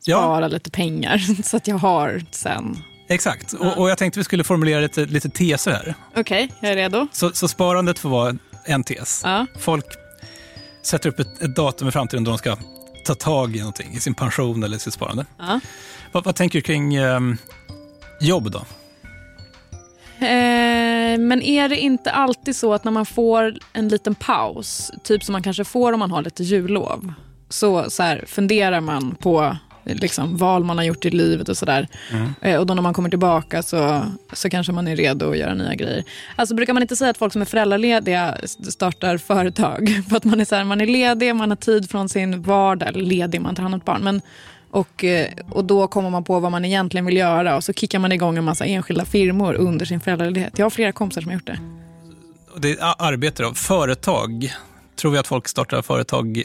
spara 0.00 0.48
lite 0.48 0.70
pengar 0.70 1.18
så 1.42 1.56
att 1.56 1.66
jag 1.66 1.78
har 1.78 2.22
sen. 2.30 2.76
Exakt, 3.08 3.52
och, 3.52 3.78
och 3.78 3.90
jag 3.90 3.98
tänkte 3.98 4.20
vi 4.20 4.24
skulle 4.24 4.44
formulera 4.44 4.80
lite, 4.80 5.04
lite 5.04 5.28
teser 5.28 5.70
här. 5.70 5.94
Okej, 6.16 6.48
jag 6.60 6.70
är 6.72 6.76
redo. 6.76 7.06
Så, 7.12 7.30
så 7.30 7.48
sparandet 7.48 7.98
får 7.98 8.08
vara 8.08 8.36
en 8.64 8.84
tes. 8.84 9.22
Ja. 9.24 9.46
Folk 9.58 9.86
sätter 10.82 11.08
upp 11.08 11.18
ett, 11.18 11.42
ett 11.42 11.56
datum 11.56 11.88
i 11.88 11.90
framtiden 11.90 12.24
då 12.24 12.30
de 12.30 12.38
ska 12.38 12.56
ta 13.04 13.14
tag 13.14 13.56
i 13.56 13.58
någonting, 13.58 13.92
i 13.92 14.00
sin 14.00 14.14
pension 14.14 14.62
eller 14.62 14.78
sitt 14.78 14.94
sparande. 14.94 15.26
Ja. 15.38 15.60
Vad, 16.12 16.24
vad 16.24 16.36
tänker 16.36 16.58
du 16.58 16.62
kring 16.62 16.94
ehm, 16.94 17.36
jobb 18.20 18.50
då? 18.50 18.58
Eh, 20.26 20.67
men 21.18 21.42
är 21.42 21.68
det 21.68 21.76
inte 21.76 22.10
alltid 22.10 22.56
så 22.56 22.74
att 22.74 22.84
när 22.84 22.92
man 22.92 23.06
får 23.06 23.54
en 23.72 23.88
liten 23.88 24.14
paus, 24.14 24.90
typ 25.02 25.24
som 25.24 25.32
man 25.32 25.42
kanske 25.42 25.64
får 25.64 25.92
om 25.92 25.98
man 25.98 26.10
har 26.10 26.22
lite 26.22 26.42
jullov, 26.42 27.12
så, 27.48 27.90
så 27.90 28.02
här, 28.02 28.24
funderar 28.26 28.80
man 28.80 29.14
på 29.14 29.56
liksom, 29.94 30.36
val 30.36 30.64
man 30.64 30.78
har 30.78 30.84
gjort 30.84 31.04
i 31.04 31.10
livet 31.10 31.48
och 31.48 31.56
sådär. 31.56 31.88
Eh, 32.40 32.56
och 32.56 32.66
då 32.66 32.74
när 32.74 32.82
man 32.82 32.94
kommer 32.94 33.10
tillbaka 33.10 33.62
så, 33.62 34.02
så 34.32 34.50
kanske 34.50 34.72
man 34.72 34.88
är 34.88 34.96
redo 34.96 35.30
att 35.30 35.38
göra 35.38 35.54
nya 35.54 35.74
grejer. 35.74 36.04
Alltså 36.36 36.54
brukar 36.54 36.72
man 36.72 36.82
inte 36.82 36.96
säga 36.96 37.10
att 37.10 37.18
folk 37.18 37.32
som 37.32 37.42
är 37.42 37.46
föräldralediga 37.46 38.36
startar 38.70 39.18
företag? 39.18 40.02
För 40.08 40.16
att 40.16 40.24
man 40.24 40.40
är, 40.40 40.44
så 40.44 40.54
här, 40.54 40.64
man 40.64 40.80
är 40.80 40.86
ledig, 40.86 41.36
man 41.36 41.50
har 41.50 41.56
tid 41.56 41.90
från 41.90 42.08
sin 42.08 42.42
vardag, 42.42 42.88
eller 42.88 43.00
ledig, 43.00 43.40
man 43.40 43.54
tar 43.54 43.62
hand 43.62 43.74
om 43.74 43.80
ett 43.80 43.86
barn. 43.86 44.04
Men, 44.04 44.20
och, 44.70 45.04
eh, 45.04 45.28
och 45.50 45.64
då 45.64 45.86
kommer 45.86 46.10
man 46.10 46.24
på 46.24 46.40
vad 46.40 46.50
man 46.50 46.64
egentligen 46.64 47.06
vill 47.06 47.16
göra 47.16 47.56
och 47.56 47.64
så 47.64 47.72
kickar 47.72 47.98
man 47.98 48.12
igång 48.12 48.36
en 48.36 48.44
massa 48.44 48.64
enskilda 48.64 49.04
firmor 49.04 49.54
under 49.54 49.86
sin 49.86 50.00
föräldraledighet. 50.00 50.58
Jag 50.58 50.64
har 50.64 50.70
flera 50.70 50.92
kompisar 50.92 51.20
som 51.20 51.28
har 51.28 51.34
gjort 51.34 51.46
det. 51.46 51.58
Det 52.56 52.70
är 52.70 52.94
arbete 52.98 53.42
då. 53.42 53.54
Företag. 53.54 54.54
Tror 54.96 55.10
vi 55.10 55.18
att 55.18 55.26
folk 55.26 55.48
startar 55.48 55.82
företag 55.82 56.42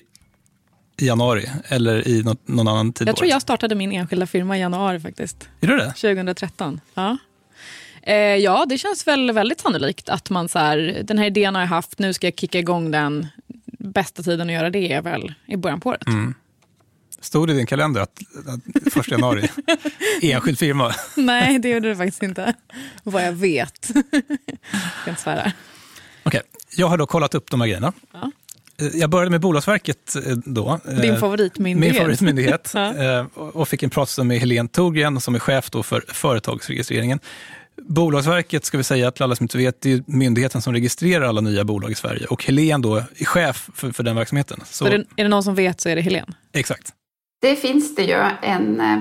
i 0.97 1.07
januari 1.07 1.49
eller 1.67 2.07
i 2.07 2.23
något, 2.23 2.47
någon 2.47 2.67
annan 2.67 2.93
tid? 2.93 3.07
Jag 3.07 3.15
tror 3.15 3.29
jag 3.29 3.41
startade 3.41 3.75
min 3.75 3.91
enskilda 3.91 4.27
firma 4.27 4.57
i 4.57 4.59
januari 4.59 4.99
faktiskt. 4.99 5.49
Är 5.61 5.67
det 5.67 5.77
det? 5.77 5.85
2013. 5.85 6.81
Ja. 6.93 7.17
Eh, 8.01 8.15
ja, 8.15 8.65
det 8.69 8.77
känns 8.77 9.07
väl 9.07 9.31
väldigt 9.31 9.59
sannolikt 9.59 10.09
att 10.09 10.29
man 10.29 10.49
så 10.49 10.59
här, 10.59 11.01
den 11.03 11.17
här 11.17 11.25
idén 11.25 11.55
har 11.55 11.61
jag 11.61 11.69
haft, 11.69 11.99
nu 11.99 12.13
ska 12.13 12.27
jag 12.27 12.35
kicka 12.35 12.59
igång 12.59 12.91
den. 12.91 13.27
Bästa 13.65 14.23
tiden 14.23 14.49
att 14.49 14.53
göra 14.53 14.69
det 14.69 14.93
är 14.93 15.01
väl 15.01 15.33
i 15.45 15.57
början 15.57 15.79
på 15.79 15.89
året. 15.89 16.07
Mm. 16.07 16.33
Stod 17.23 17.47
det 17.47 17.53
i 17.53 17.57
din 17.57 17.65
kalender 17.65 18.01
att, 18.01 18.19
att 18.47 18.93
första 18.93 19.11
januari, 19.15 19.49
enskild 20.21 20.59
firma? 20.59 20.95
Nej, 21.17 21.59
det 21.59 21.69
gjorde 21.69 21.89
det 21.89 21.95
faktiskt 21.95 22.23
inte. 22.23 22.53
Vad 23.03 23.23
jag 23.27 23.31
vet. 23.31 23.89
jag 23.93 24.03
kan 25.05 25.09
inte 25.11 25.21
svära. 25.21 25.51
Okej, 26.23 26.41
jag 26.75 26.87
har 26.87 26.97
då 26.97 27.05
kollat 27.05 27.35
upp 27.35 27.51
de 27.51 27.61
här 27.61 27.67
grejerna. 27.67 27.93
Ja. 28.13 28.31
Eh, 28.81 28.87
Jag 28.99 29.09
började 29.09 29.31
med 29.31 29.41
Bolagsverket 29.41 30.15
eh, 30.15 30.21
då. 30.45 30.79
Din 31.01 31.13
Eh, 31.13 31.19
favoritmyndighet. 31.19 31.93
Min 31.93 31.99
favoritmyndighet. 32.01 32.71
Ja. 32.73 33.25
Och 33.35 33.67
fick 33.67 33.83
en 33.83 33.89
pratstund 33.89 34.27
med 34.27 34.39
Helene 34.39 34.69
Torgren 34.69 35.19
som 35.21 35.35
är 35.35 35.39
chef 35.39 35.69
för 35.83 36.03
företagsregistreringen. 36.13 37.19
Bolagsverket, 37.87 38.65
ska 38.65 38.77
vi 38.77 38.83
säga 38.83 39.11
till 39.11 39.23
alla 39.23 39.35
som 39.35 39.43
inte 39.43 39.57
vet, 39.57 39.81
det 39.81 39.91
är 39.91 40.03
myndigheten 40.07 40.61
som 40.61 40.73
registrerar 40.73 41.25
alla 41.25 41.41
nya 41.41 41.63
bolag 41.63 41.91
i 41.91 41.95
Sverige. 41.95 42.25
Och 42.25 42.43
Helene 42.45 42.83
då 42.83 42.95
är 42.95 43.25
chef 43.25 43.69
för, 43.75 43.91
för 43.91 44.03
den 44.03 44.15
verksamheten. 44.15 44.59
Så, 44.65 44.65
Så 44.73 44.83
det, 44.85 44.95
är 44.95 45.23
det 45.23 45.27
någon 45.27 45.43
som 45.43 45.55
vet 45.55 45.81
så 45.81 45.89
är 45.89 45.95
det 45.95 46.01
Helen. 46.01 46.33
Exakt. 46.53 46.91
Det 47.43 47.55
finns 47.55 47.95
det 47.95 48.03
ju 48.03 48.23
en, 48.41 48.81
eh, 48.81 48.99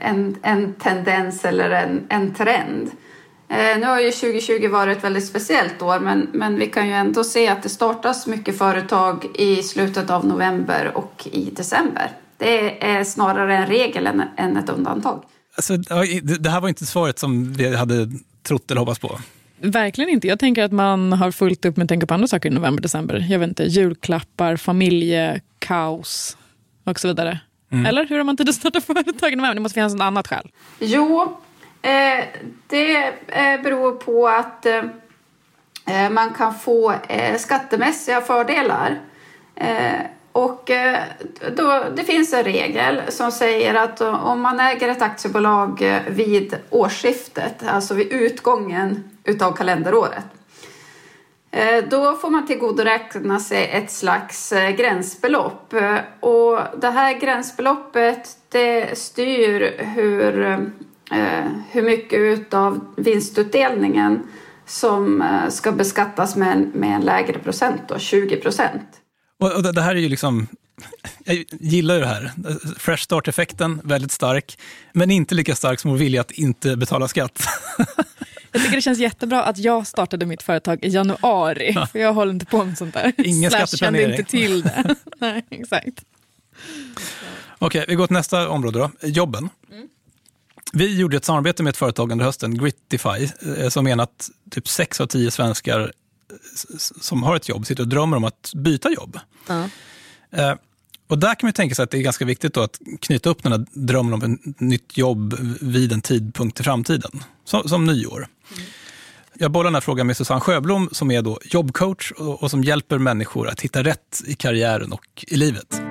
en, 0.00 0.36
en 0.42 0.74
tendens 0.74 1.44
eller 1.44 1.70
en, 1.70 2.06
en 2.08 2.34
trend. 2.34 2.90
Eh, 3.48 3.78
Nu 3.78 3.86
har 3.86 4.00
ju 4.00 4.10
2020 4.10 4.68
varit 4.68 4.98
ett 4.98 5.04
väldigt 5.04 5.26
speciellt 5.26 5.82
år 5.82 6.00
men, 6.00 6.28
men 6.32 6.58
vi 6.58 6.66
kan 6.66 6.86
ju 6.86 6.92
ändå 6.92 7.24
se 7.24 7.48
att 7.48 7.62
det 7.62 7.68
startas 7.68 8.26
mycket 8.26 8.58
företag 8.58 9.26
i 9.34 9.62
slutet 9.62 10.10
av 10.10 10.26
november 10.26 10.92
och 10.94 11.28
i 11.32 11.50
december. 11.50 12.10
Det 12.38 12.84
är 12.86 13.04
snarare 13.04 13.56
en 13.56 13.66
regel 13.66 14.06
än, 14.06 14.22
än 14.36 14.56
ett 14.56 14.68
undantag. 14.68 15.24
Alltså, 15.56 15.76
det 16.38 16.50
här 16.50 16.60
var 16.60 16.68
inte 16.68 16.86
svaret 16.86 17.18
som 17.18 17.52
vi 17.52 17.76
hade 17.76 18.08
trott 18.42 18.70
eller 18.70 18.80
hoppats 18.80 18.98
på. 18.98 19.18
Verkligen 19.60 20.10
inte. 20.10 20.28
Jag 20.28 20.38
tänker 20.38 20.64
att 20.64 20.72
man 20.72 21.12
har 21.12 21.30
fullt 21.30 21.64
upp 21.64 21.76
med 21.76 21.84
att 21.84 21.88
tänka 21.88 22.06
på 22.06 22.14
andra 22.14 22.26
saker 22.26 22.50
i 22.50 22.54
november, 22.54 22.82
december. 22.82 23.26
Jag 23.30 23.38
vet 23.38 23.48
inte, 23.48 23.64
julklappar, 23.64 24.56
familjekaos 24.56 26.36
och 26.84 27.00
så 27.00 27.08
vidare. 27.08 27.40
Mm. 27.72 27.86
Eller 27.86 28.06
hur 28.06 28.16
har 28.16 28.24
man 28.24 28.36
tid 28.36 28.48
att 28.48 28.54
starta 28.54 28.80
företag? 28.86 29.38
Det 29.38 29.60
måste 29.60 29.74
finnas 29.74 29.94
något 29.94 30.02
annat 30.02 30.28
skäl. 30.28 30.50
Jo, 30.78 31.36
eh, 31.82 32.24
det 32.66 32.96
eh, 33.26 33.62
beror 33.62 33.92
på 33.92 34.28
att 34.28 34.66
eh, 34.66 36.10
man 36.10 36.30
kan 36.30 36.54
få 36.54 36.94
eh, 37.08 37.38
skattemässiga 37.38 38.20
fördelar. 38.20 38.98
Eh, 39.56 40.00
och 40.32 40.70
eh, 40.70 40.98
då, 41.56 41.84
det 41.96 42.04
finns 42.04 42.32
en 42.32 42.44
regel 42.44 43.00
som 43.08 43.32
säger 43.32 43.74
att 43.74 44.00
om 44.00 44.40
man 44.40 44.60
äger 44.60 44.88
ett 44.88 45.02
aktiebolag 45.02 45.82
eh, 45.82 46.00
vid 46.08 46.56
årsskiftet, 46.70 47.66
alltså 47.66 47.94
vid 47.94 48.12
utgången 48.12 49.04
utav 49.24 49.52
kalenderåret, 49.56 50.24
Eh, 50.24 50.43
Eh, 51.54 51.84
då 51.90 52.16
får 52.16 52.30
man 52.30 52.46
tillgodoräkna 52.46 53.40
sig 53.40 53.68
ett 53.72 53.90
slags 53.90 54.52
eh, 54.52 54.70
gränsbelopp. 54.70 55.72
Eh, 55.72 55.98
och 56.20 56.60
det 56.80 56.90
här 56.90 57.20
gränsbeloppet 57.20 58.28
det 58.48 58.98
styr 58.98 59.74
hur, 59.78 60.58
hur 61.70 61.82
mycket 61.82 62.54
av 62.54 62.80
vinstutdelningen 62.96 64.22
som 64.66 65.24
ska 65.50 65.72
beskattas 65.72 66.36
med 66.36 66.52
en, 66.52 66.70
med 66.74 66.96
en 66.96 67.00
lägre 67.00 67.38
procent, 67.38 67.82
då, 67.88 67.98
20 67.98 68.36
procent. 68.36 68.82
Och, 69.40 69.52
och 69.52 69.74
det 69.74 69.82
här 69.82 69.94
är 69.94 70.00
ju 70.00 70.08
liksom, 70.08 70.46
jag 71.24 71.44
gillar 71.50 71.94
ju 71.94 72.00
det 72.00 72.06
här. 72.06 72.32
Fresh 72.78 73.02
start-effekten, 73.02 73.80
väldigt 73.84 74.12
stark, 74.12 74.58
men 74.92 75.10
inte 75.10 75.34
lika 75.34 75.54
stark 75.54 75.80
som 75.80 75.90
vår 75.90 75.98
vilja 75.98 76.20
att 76.20 76.30
inte 76.30 76.76
betala 76.76 77.08
skatt. 77.08 77.46
Jag 78.54 78.62
tycker 78.62 78.76
det 78.76 78.82
känns 78.82 78.98
jättebra 78.98 79.42
att 79.42 79.58
jag 79.58 79.86
startade 79.86 80.26
mitt 80.26 80.42
företag 80.42 80.84
i 80.84 80.88
januari. 80.88 81.76
För 81.92 81.98
jag 81.98 82.12
håller 82.12 82.32
inte 82.32 82.46
på 82.46 82.64
med 82.64 82.78
sånt 82.78 82.94
där. 82.94 83.12
Ingen 83.16 83.50
Slash 83.50 83.66
kände 83.66 84.10
inte 84.10 84.30
till 84.30 84.62
det. 84.62 84.94
Nej, 85.18 85.46
exakt. 85.50 86.04
Okej, 87.58 87.84
vi 87.88 87.94
går 87.94 88.06
till 88.06 88.14
nästa 88.14 88.48
område 88.48 88.78
då, 88.78 88.90
jobben. 89.08 89.48
Vi 90.72 90.98
gjorde 90.98 91.16
ett 91.16 91.24
samarbete 91.24 91.62
med 91.62 91.70
ett 91.70 91.76
företag 91.76 92.12
under 92.12 92.24
hösten, 92.24 92.58
Gritify, 92.58 93.28
eh, 93.58 93.68
som 93.68 93.84
menar 93.84 94.04
att 94.04 94.30
typ 94.50 94.68
sex 94.68 95.00
av 95.00 95.06
tio 95.06 95.30
svenskar 95.30 95.80
eh, 95.80 95.86
som 97.00 97.22
har 97.22 97.36
ett 97.36 97.48
jobb 97.48 97.66
sitter 97.66 97.82
och 97.82 97.88
drömmer 97.88 98.16
om 98.16 98.24
att 98.24 98.52
byta 98.54 98.90
jobb. 98.90 99.18
Ja. 99.48 99.68
Och 101.06 101.18
där 101.18 101.34
kan 101.34 101.46
man 101.46 101.52
tänka 101.52 101.74
sig 101.74 101.82
att 101.82 101.90
det 101.90 101.98
är 101.98 102.02
ganska 102.02 102.24
viktigt 102.24 102.54
då 102.54 102.62
att 102.62 102.78
knyta 103.00 103.30
upp 103.30 103.42
den 103.42 103.52
här 103.52 103.66
drömmen 103.72 104.14
om 104.14 104.22
ett 104.22 104.60
nytt 104.60 104.98
jobb 104.98 105.36
vid 105.60 105.92
en 105.92 106.00
tidpunkt 106.00 106.60
i 106.60 106.62
framtiden, 106.62 107.10
som, 107.44 107.68
som 107.68 107.84
nyår. 107.84 108.26
Jag 109.34 109.50
bollar 109.50 109.64
den 109.64 109.74
här 109.74 109.80
frågan 109.80 110.06
med 110.06 110.16
Susanne 110.16 110.40
Sjöblom 110.40 110.88
som 110.92 111.10
är 111.10 111.22
då 111.22 111.38
jobbcoach 111.44 112.12
och, 112.12 112.42
och 112.42 112.50
som 112.50 112.64
hjälper 112.64 112.98
människor 112.98 113.48
att 113.48 113.60
hitta 113.60 113.82
rätt 113.82 114.22
i 114.26 114.34
karriären 114.34 114.92
och 114.92 115.24
i 115.28 115.36
livet. 115.36 115.83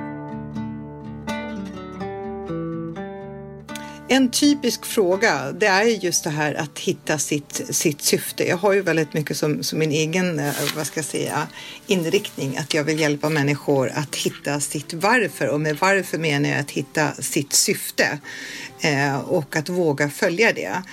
En 4.13 4.29
typisk 4.29 4.85
fråga 4.85 5.51
det 5.51 5.65
är 5.65 5.83
just 5.85 6.23
det 6.23 6.29
här 6.29 6.53
att 6.53 6.79
hitta 6.79 7.17
sitt, 7.17 7.61
sitt 7.69 8.01
syfte. 8.01 8.47
Jag 8.47 8.57
har 8.57 8.73
ju 8.73 8.81
väldigt 8.81 9.13
mycket 9.13 9.37
som, 9.37 9.63
som 9.63 9.79
min 9.79 9.91
egen 9.91 10.39
eh, 10.39 10.53
vad 10.75 10.87
ska 10.87 10.97
jag 10.97 11.05
säga, 11.05 11.47
inriktning 11.87 12.57
att 12.57 12.73
jag 12.73 12.83
vill 12.83 12.99
hjälpa 12.99 13.29
människor 13.29 13.91
att 13.95 14.15
hitta 14.15 14.59
sitt 14.59 14.93
varför 14.93 15.47
och 15.47 15.61
med 15.61 15.77
varför 15.77 16.17
menar 16.17 16.49
jag 16.49 16.59
att 16.59 16.71
hitta 16.71 17.13
sitt 17.13 17.53
syfte 17.53 18.19
eh, 18.81 19.19
och 19.19 19.55
att 19.55 19.69
våga 19.69 20.09
följa 20.09 20.53
det. 20.53 20.83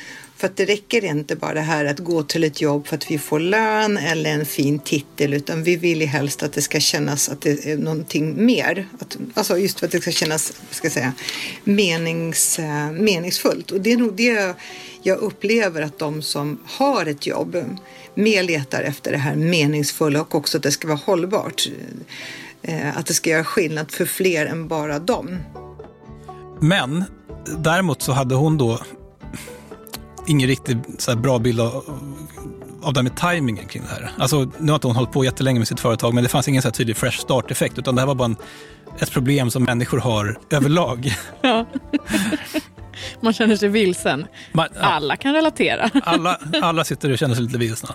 För 0.41 0.47
att 0.47 0.57
det 0.57 0.65
räcker 0.65 1.05
inte 1.05 1.37
bara 1.37 1.55
det 1.55 1.61
här 1.61 1.85
att 1.85 1.99
gå 1.99 2.23
till 2.23 2.45
ett 2.45 2.61
jobb 2.61 2.87
för 2.87 2.97
att 2.97 3.11
vi 3.11 3.19
får 3.19 3.41
lön 3.41 3.97
eller 3.97 4.31
en 4.31 4.47
fin 4.47 4.79
titel 4.79 5.35
utan 5.35 5.63
vi 5.63 5.77
vill 5.77 6.01
ju 6.01 6.07
helst 6.07 6.43
att 6.43 6.53
det 6.53 6.63
ska 6.63 6.81
kännas 6.81 7.29
att 7.29 7.41
det 7.41 7.67
är 7.67 7.77
någonting 7.77 8.47
mer. 8.47 8.89
Att, 8.99 9.17
alltså 9.35 9.59
just 9.59 9.79
för 9.79 9.87
att 9.87 9.93
det 9.93 10.01
ska 10.01 10.11
kännas, 10.11 10.53
ska 10.71 10.87
jag 10.87 10.93
säga, 10.93 11.13
menings, 11.65 12.59
eh, 12.59 12.91
meningsfullt. 12.91 13.71
Och 13.71 13.81
det 13.81 13.93
är 13.93 13.97
nog 13.97 14.17
det 14.17 14.57
jag 15.03 15.19
upplever 15.19 15.83
att 15.83 15.99
de 15.99 16.23
som 16.23 16.61
har 16.65 17.07
ett 17.07 17.27
jobb 17.27 17.57
mer 18.15 18.43
letar 18.43 18.83
efter 18.83 19.13
det 19.13 19.19
här 19.19 19.37
meningsfulla 19.37 20.21
och 20.21 20.35
också 20.35 20.57
att 20.57 20.63
det 20.63 20.73
ska 20.73 20.89
vara 20.89 21.01
hållbart. 21.05 21.69
Eh, 22.63 22.99
att 22.99 23.07
det 23.07 23.15
ska 23.15 23.31
göra 23.31 23.45
skillnad 23.45 23.91
för 23.91 24.05
fler 24.05 24.47
än 24.47 24.69
bara 24.69 24.99
dem. 24.99 25.37
Men 26.61 27.05
däremot 27.59 28.03
så 28.03 28.13
hade 28.13 28.35
hon 28.35 28.59
då 28.59 28.81
ingen 30.27 30.49
riktigt 30.49 30.79
så 30.99 31.17
bra 31.17 31.39
bild 31.39 31.61
av, 31.61 32.01
av 32.83 32.93
det 32.93 32.99
här 32.99 33.03
med 33.03 33.17
tajmingen 33.17 33.67
kring 33.67 33.83
det 33.83 33.89
här. 33.89 34.11
Alltså, 34.19 34.51
nu 34.59 34.73
har 34.73 34.75
inte 34.75 34.87
hon 34.87 34.97
hållit 34.97 35.13
på 35.13 35.25
jättelänge 35.25 35.59
med 35.59 35.69
sitt 35.69 35.81
företag, 35.81 36.15
men 36.15 36.23
det 36.23 36.29
fanns 36.29 36.49
ingen 36.49 36.63
så 36.63 36.69
här 36.69 36.73
tydlig 36.73 36.97
fresh 36.97 37.19
start-effekt, 37.19 37.79
utan 37.79 37.95
det 37.95 38.01
här 38.01 38.07
var 38.07 38.15
bara 38.15 38.25
en, 38.25 38.37
ett 38.99 39.11
problem 39.11 39.51
som 39.51 39.65
människor 39.65 39.99
har 39.99 40.39
överlag. 40.51 41.15
Ja. 41.43 41.67
Man 43.21 43.33
känner 43.33 43.57
sig 43.57 43.69
vilsen. 43.69 44.27
Man, 44.53 44.69
ja. 44.75 44.81
Alla 44.81 45.17
kan 45.17 45.35
relatera. 45.35 45.91
Alla, 46.05 46.39
alla 46.63 46.85
sitter 46.85 47.13
och 47.13 47.19
känner 47.19 47.35
sig 47.35 47.45
lite 47.45 47.59
vilsna. 47.59 47.95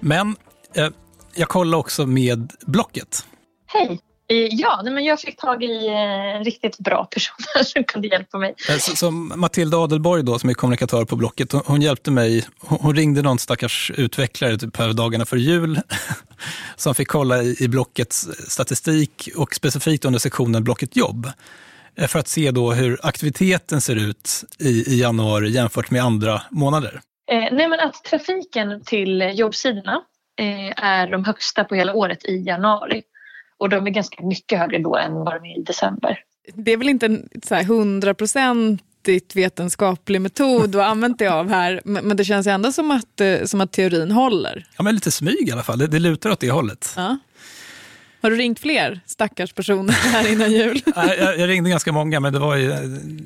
Men 0.00 0.36
eh, 0.74 0.88
jag 1.34 1.48
kollade 1.48 1.76
också 1.76 2.06
med 2.06 2.52
Blocket. 2.66 3.24
Hej! 3.66 4.00
Ja, 4.32 4.82
men 4.84 5.04
jag 5.04 5.20
fick 5.20 5.36
tag 5.36 5.62
i 5.62 5.88
en 5.88 6.44
riktigt 6.44 6.78
bra 6.78 7.04
person 7.04 7.64
som 7.64 7.84
kunde 7.84 8.08
hjälpa 8.08 8.38
mig. 8.38 8.54
Eh, 8.68 8.76
så, 8.76 8.96
så 8.96 9.10
Matilda 9.10 9.76
Adelborg 9.76 10.22
då, 10.22 10.38
som 10.38 10.50
är 10.50 10.54
kommunikatör 10.54 11.04
på 11.04 11.16
Blocket, 11.16 11.52
hon, 11.52 11.82
hjälpte 11.82 12.10
mig. 12.10 12.46
Hon, 12.58 12.96
ringde 12.96 13.22
någon 13.22 13.38
stackars 13.38 13.92
utvecklare 13.96 14.58
typ 14.58 14.76
här 14.76 14.92
dagarna 14.92 15.24
för 15.24 15.36
jul 15.36 15.80
som 16.76 16.94
fick 16.94 17.08
kolla 17.08 17.42
i, 17.42 17.56
i 17.60 17.68
Blockets 17.68 18.28
statistik 18.48 19.28
och 19.36 19.54
specifikt 19.54 20.04
under 20.04 20.18
sektionen 20.18 20.64
Blocket 20.64 20.96
jobb 20.96 21.26
eh, 21.96 22.06
för 22.06 22.18
att 22.18 22.28
se 22.28 22.50
då 22.50 22.72
hur 22.72 23.00
aktiviteten 23.02 23.80
ser 23.80 23.96
ut 23.96 24.44
i, 24.58 24.94
i 24.94 25.00
januari 25.00 25.50
jämfört 25.50 25.90
med 25.90 26.02
andra 26.02 26.42
månader. 26.50 27.00
Eh, 27.30 27.38
nej, 27.52 27.68
men 27.68 27.80
att 27.80 28.04
trafiken 28.04 28.84
till 28.84 29.32
jobbsidorna 29.34 30.02
eh, 30.40 30.84
är 30.84 31.10
de 31.10 31.24
högsta 31.24 31.64
på 31.64 31.74
hela 31.74 31.94
året 31.94 32.24
i 32.24 32.36
januari. 32.36 33.02
Och 33.60 33.68
de 33.68 33.86
är 33.86 33.90
ganska 33.90 34.26
mycket 34.26 34.58
högre 34.58 34.78
då 34.78 34.96
än 34.96 35.14
vad 35.14 35.34
de 35.34 35.50
är 35.50 35.58
i 35.58 35.62
december. 35.62 36.18
Det 36.54 36.72
är 36.72 36.76
väl 36.76 36.88
inte 36.88 37.06
en 37.06 37.28
hundraprocentigt 37.66 39.36
vetenskaplig 39.36 40.20
metod 40.20 40.76
att 40.76 40.82
använda 40.82 41.16
dig 41.16 41.28
av 41.28 41.48
här, 41.48 41.80
men 41.84 42.16
det 42.16 42.24
känns 42.24 42.46
ändå 42.46 42.72
som 42.72 42.90
att, 42.90 43.20
eh, 43.20 43.44
som 43.44 43.60
att 43.60 43.72
teorin 43.72 44.10
håller. 44.10 44.66
Ja, 44.76 44.82
men 44.82 44.94
lite 44.94 45.10
smyg 45.10 45.48
i 45.48 45.52
alla 45.52 45.62
fall. 45.62 45.78
Det, 45.78 45.86
det 45.86 45.98
lutar 45.98 46.30
åt 46.30 46.40
det 46.40 46.50
hållet. 46.50 46.94
Ja. 46.96 47.18
Har 48.22 48.30
du 48.30 48.36
ringt 48.36 48.60
fler 48.60 49.00
stackars 49.06 49.52
personer 49.52 49.92
här 49.92 50.32
innan 50.32 50.52
jul? 50.52 50.82
jag, 50.96 51.38
jag, 51.38 51.48
ringde 51.48 51.70
ganska 51.70 51.92
många, 51.92 52.20
men 52.20 52.32
det 52.32 52.38
var, 52.38 52.56
ju, 52.56 52.72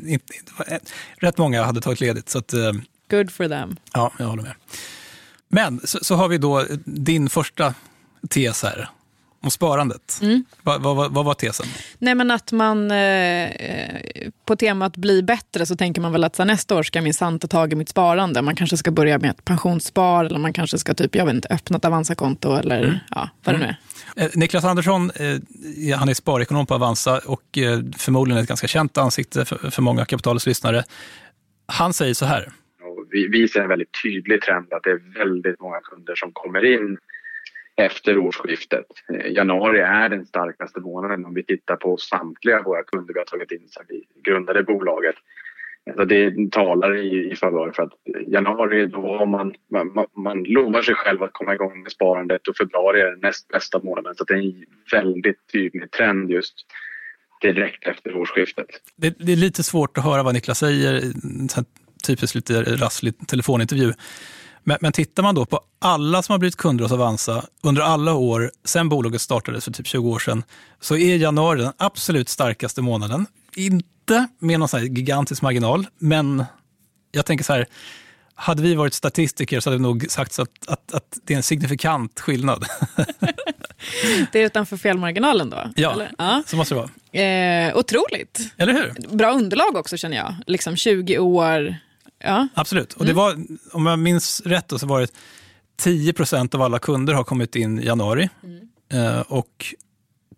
inte, 0.06 0.26
det 0.44 0.52
var 0.58 0.78
rätt 1.16 1.38
många 1.38 1.62
hade 1.62 1.80
tagit 1.80 2.00
ledigt. 2.00 2.28
Så 2.28 2.38
att, 2.38 2.52
eh, 2.52 2.72
Good 3.10 3.30
for 3.30 3.48
them. 3.48 3.76
Ja, 3.92 4.12
jag 4.18 4.26
håller 4.26 4.42
med. 4.42 4.54
Men 5.48 5.80
så, 5.84 5.98
så 6.02 6.14
har 6.14 6.28
vi 6.28 6.38
då 6.38 6.64
din 6.84 7.28
första 7.28 7.74
tes 8.28 8.62
här 8.62 8.88
om 9.44 9.50
sparandet. 9.50 10.18
Mm. 10.22 10.44
Vad, 10.62 10.82
vad, 10.82 11.12
vad, 11.12 11.24
var 11.24 11.34
tesen? 11.34 11.66
Nej, 11.98 12.14
men 12.14 12.30
att 12.30 12.52
man 12.52 12.90
eh, 12.90 13.50
på 14.44 14.56
temat 14.56 14.96
bli 14.96 15.22
bättre 15.22 15.66
så 15.66 15.76
tänker 15.76 16.00
man 16.00 16.12
väl 16.12 16.24
att 16.24 16.36
så 16.36 16.44
nästa 16.44 16.76
år 16.76 16.82
ska 16.82 16.98
jag 16.98 17.04
minsann 17.04 17.38
ta 17.38 17.46
tag 17.46 17.72
i 17.72 17.76
mitt 17.76 17.88
sparande. 17.88 18.42
Man 18.42 18.56
kanske 18.56 18.76
ska 18.76 18.90
börja 18.90 19.18
med 19.18 19.30
ett 19.30 19.44
pensionsspar 19.44 20.24
eller 20.24 20.38
man 20.38 20.52
kanske 20.52 20.78
ska 20.78 20.94
typ, 20.94 21.14
jag 21.14 21.26
vet 21.26 21.34
inte, 21.34 21.48
öppna 21.48 21.76
ett 21.76 21.84
Avanza-konto 21.84 22.56
eller 22.56 22.82
mm. 22.82 22.96
ja, 23.10 23.28
vad 23.44 23.54
det 23.54 23.58
nu 23.58 23.64
är. 23.64 23.76
Eh, 24.24 24.30
Niklas 24.34 24.64
Andersson, 24.64 25.10
eh, 25.10 25.98
han 25.98 26.08
är 26.08 26.14
sparekonom 26.14 26.66
på 26.66 26.74
Avanza 26.74 27.20
och 27.26 27.58
eh, 27.58 27.80
förmodligen 27.98 28.42
ett 28.42 28.48
ganska 28.48 28.66
känt 28.66 28.98
ansikte 28.98 29.44
för, 29.44 29.70
för 29.70 29.82
många 29.82 30.04
kapitalets 30.04 30.46
lyssnare. 30.46 30.84
Han 31.66 31.92
säger 31.92 32.14
så 32.14 32.26
här. 32.26 32.52
Vi, 33.10 33.28
vi 33.28 33.48
ser 33.48 33.60
en 33.60 33.68
väldigt 33.68 34.02
tydlig 34.02 34.42
trend 34.42 34.72
att 34.72 34.82
det 34.82 34.90
är 34.90 35.18
väldigt 35.18 35.60
många 35.60 35.80
kunder 35.80 36.14
som 36.14 36.32
kommer 36.32 36.64
in 36.64 36.98
efter 37.76 38.18
årsskiftet. 38.18 38.86
Eh, 39.12 39.32
januari 39.32 39.80
är 39.80 40.08
den 40.08 40.26
starkaste 40.26 40.80
månaden 40.80 41.24
om 41.24 41.34
vi 41.34 41.44
tittar 41.44 41.76
på 41.76 41.96
samtliga 41.96 42.62
våra 42.62 42.82
kunder 42.82 43.14
vi 43.14 43.20
har 43.20 43.26
tagit 43.26 43.52
in 43.52 43.68
sedan 43.68 43.84
vi 43.88 44.02
grundade 44.22 44.62
bolaget. 44.62 45.14
Alltså 45.90 46.04
det 46.04 46.52
talar 46.52 46.96
i, 46.96 47.30
i 47.32 47.36
favör 47.36 47.72
för 47.76 47.82
att 47.82 47.92
januari 48.26 48.86
då 48.86 49.16
har 49.16 49.26
man, 49.26 49.54
man, 49.70 50.06
man 50.16 50.44
lovar 50.44 50.82
sig 50.82 50.94
själv 50.94 51.22
att 51.22 51.32
komma 51.32 51.54
igång 51.54 51.82
med 51.82 51.92
sparandet 51.92 52.48
och 52.48 52.56
februari 52.56 53.00
är 53.00 53.10
den 53.10 53.20
näst 53.20 53.48
bästa 53.48 53.80
månaden. 53.82 54.14
Så 54.14 54.24
det 54.24 54.34
är 54.34 54.38
en 54.38 54.64
väldigt 54.92 55.52
tydlig 55.52 55.90
trend 55.90 56.30
just 56.30 56.54
direkt 57.40 57.86
efter 57.86 58.16
årsskiftet. 58.16 58.66
Det, 58.96 59.18
det 59.18 59.32
är 59.32 59.36
lite 59.36 59.62
svårt 59.62 59.98
att 59.98 60.04
höra 60.04 60.22
vad 60.22 60.34
Niklas 60.34 60.58
säger, 60.58 61.02
typiskt 62.06 62.34
lite 62.34 62.62
rasslig 62.62 63.28
telefonintervju. 63.28 63.92
Men, 64.64 64.78
men 64.80 64.92
tittar 64.92 65.22
man 65.22 65.34
då 65.34 65.46
på 65.46 65.60
alla 65.78 66.22
som 66.22 66.32
har 66.32 66.38
blivit 66.38 66.56
kunder 66.56 66.84
hos 66.84 66.92
Avanza 66.92 67.44
under 67.62 67.82
alla 67.82 68.14
år 68.14 68.50
sedan 68.64 68.88
bolaget 68.88 69.20
startades 69.20 69.64
för 69.64 69.72
typ 69.72 69.86
20 69.86 70.10
år 70.10 70.18
sedan, 70.18 70.44
så 70.80 70.96
är 70.96 71.16
januari 71.16 71.60
den 71.60 71.72
absolut 71.76 72.28
starkaste 72.28 72.82
månaden. 72.82 73.26
Inte 73.56 74.26
med 74.38 74.58
någon 74.60 74.68
sån 74.68 74.94
gigantisk 74.94 75.42
marginal, 75.42 75.86
men 75.98 76.44
jag 77.12 77.26
tänker 77.26 77.44
så 77.44 77.52
här, 77.52 77.66
hade 78.34 78.62
vi 78.62 78.74
varit 78.74 78.94
statistiker 78.94 79.60
så 79.60 79.70
hade 79.70 79.76
vi 79.76 79.82
nog 79.82 80.10
sagt 80.10 80.38
att, 80.38 80.68
att, 80.68 80.94
att 80.94 81.18
det 81.24 81.32
är 81.32 81.36
en 81.36 81.42
signifikant 81.42 82.20
skillnad. 82.20 82.64
det 84.32 84.40
är 84.40 84.46
utanför 84.46 84.76
felmarginalen 84.76 85.50
då? 85.50 85.70
Ja, 85.76 85.92
eller? 85.92 86.10
ja. 86.18 86.42
så 86.46 86.56
måste 86.56 86.74
det 86.74 86.80
vara. 86.80 87.68
Eh, 87.68 87.76
otroligt. 87.76 88.52
Eller 88.56 88.72
hur? 88.72 89.16
Bra 89.16 89.32
underlag 89.32 89.76
också 89.76 89.96
känner 89.96 90.16
jag. 90.16 90.34
Liksom 90.46 90.76
20 90.76 91.18
år, 91.18 91.76
Ja. 92.24 92.48
Absolut. 92.54 92.92
Och 92.92 93.04
det 93.04 93.12
mm. 93.12 93.16
var, 93.16 93.46
om 93.72 93.86
jag 93.86 93.98
minns 93.98 94.40
rätt, 94.40 94.68
då, 94.68 94.78
så 94.78 94.86
var 94.86 95.00
det 95.00 95.08
10 95.76 96.12
procent 96.12 96.54
av 96.54 96.62
alla 96.62 96.78
kunder 96.78 97.14
har 97.14 97.24
kommit 97.24 97.56
in 97.56 97.78
i 97.78 97.86
januari. 97.86 98.28
Mm. 98.42 98.68
Eh, 98.92 99.20
och 99.20 99.74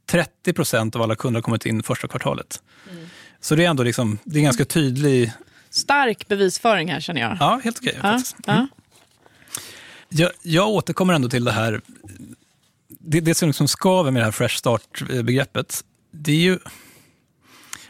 30 0.06 0.52
procent 0.52 0.96
av 0.96 1.02
alla 1.02 1.16
kunder 1.16 1.38
har 1.38 1.42
kommit 1.42 1.66
in 1.66 1.82
första 1.82 2.08
kvartalet. 2.08 2.62
Mm. 2.90 3.06
Så 3.40 3.54
det 3.54 3.64
är 3.64 3.70
ändå 3.70 3.82
liksom, 3.82 4.18
det 4.24 4.38
är 4.38 4.42
ganska 4.42 4.64
tydlig... 4.64 5.32
Stark 5.70 6.28
bevisföring 6.28 6.92
här 6.92 7.00
känner 7.00 7.20
jag. 7.20 7.36
Ja, 7.40 7.60
helt 7.64 7.78
okej. 7.78 7.98
Ja. 8.02 8.22
Mm. 8.46 8.68
Jag, 10.08 10.30
jag 10.42 10.68
återkommer 10.68 11.14
ändå 11.14 11.28
till 11.28 11.44
det 11.44 11.52
här, 11.52 11.80
det, 12.88 13.20
det 13.20 13.34
som 13.34 13.48
liksom 13.48 13.68
skaver 13.68 14.10
med 14.10 14.20
det 14.20 14.24
här 14.24 14.32
fresh 14.32 14.56
start-begreppet, 14.56 15.84
det 16.10 16.32
är 16.32 16.36
ju 16.36 16.58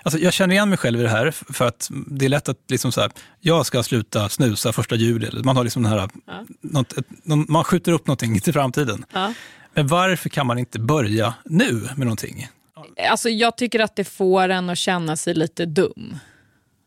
Alltså, 0.07 0.19
jag 0.19 0.33
känner 0.33 0.55
igen 0.55 0.69
mig 0.69 0.79
själv 0.79 1.01
i 1.01 1.03
det 1.03 1.09
här, 1.09 1.31
för 1.31 1.67
att 1.67 1.91
det 1.91 2.25
är 2.25 2.29
lätt 2.29 2.49
att 2.49 2.59
liksom 2.69 2.93
så 2.93 3.01
här, 3.01 3.11
jag 3.41 3.67
ska 3.67 3.83
sluta 3.83 4.29
snusa 4.29 4.73
första 4.73 4.97
juli. 4.97 5.43
Man, 5.45 5.57
har 5.57 5.65
liksom 5.65 5.83
den 5.83 5.93
här, 5.93 6.09
ja. 6.27 6.45
något, 6.61 6.95
man 7.25 7.65
skjuter 7.65 7.93
upp 7.93 8.07
någonting 8.07 8.41
till 8.41 8.53
framtiden. 8.53 9.05
Ja. 9.13 9.33
Men 9.75 9.87
varför 9.87 10.29
kan 10.29 10.47
man 10.47 10.59
inte 10.59 10.79
börja 10.79 11.35
nu 11.45 11.73
med 11.73 11.99
någonting? 11.99 12.49
Alltså, 13.11 13.29
jag 13.29 13.57
tycker 13.57 13.81
att 13.81 13.97
det 13.97 14.05
får 14.05 14.49
en 14.49 14.71
att 14.71 14.79
känna 14.79 15.17
sig 15.17 15.35
lite 15.35 15.67
dum. 15.67 16.19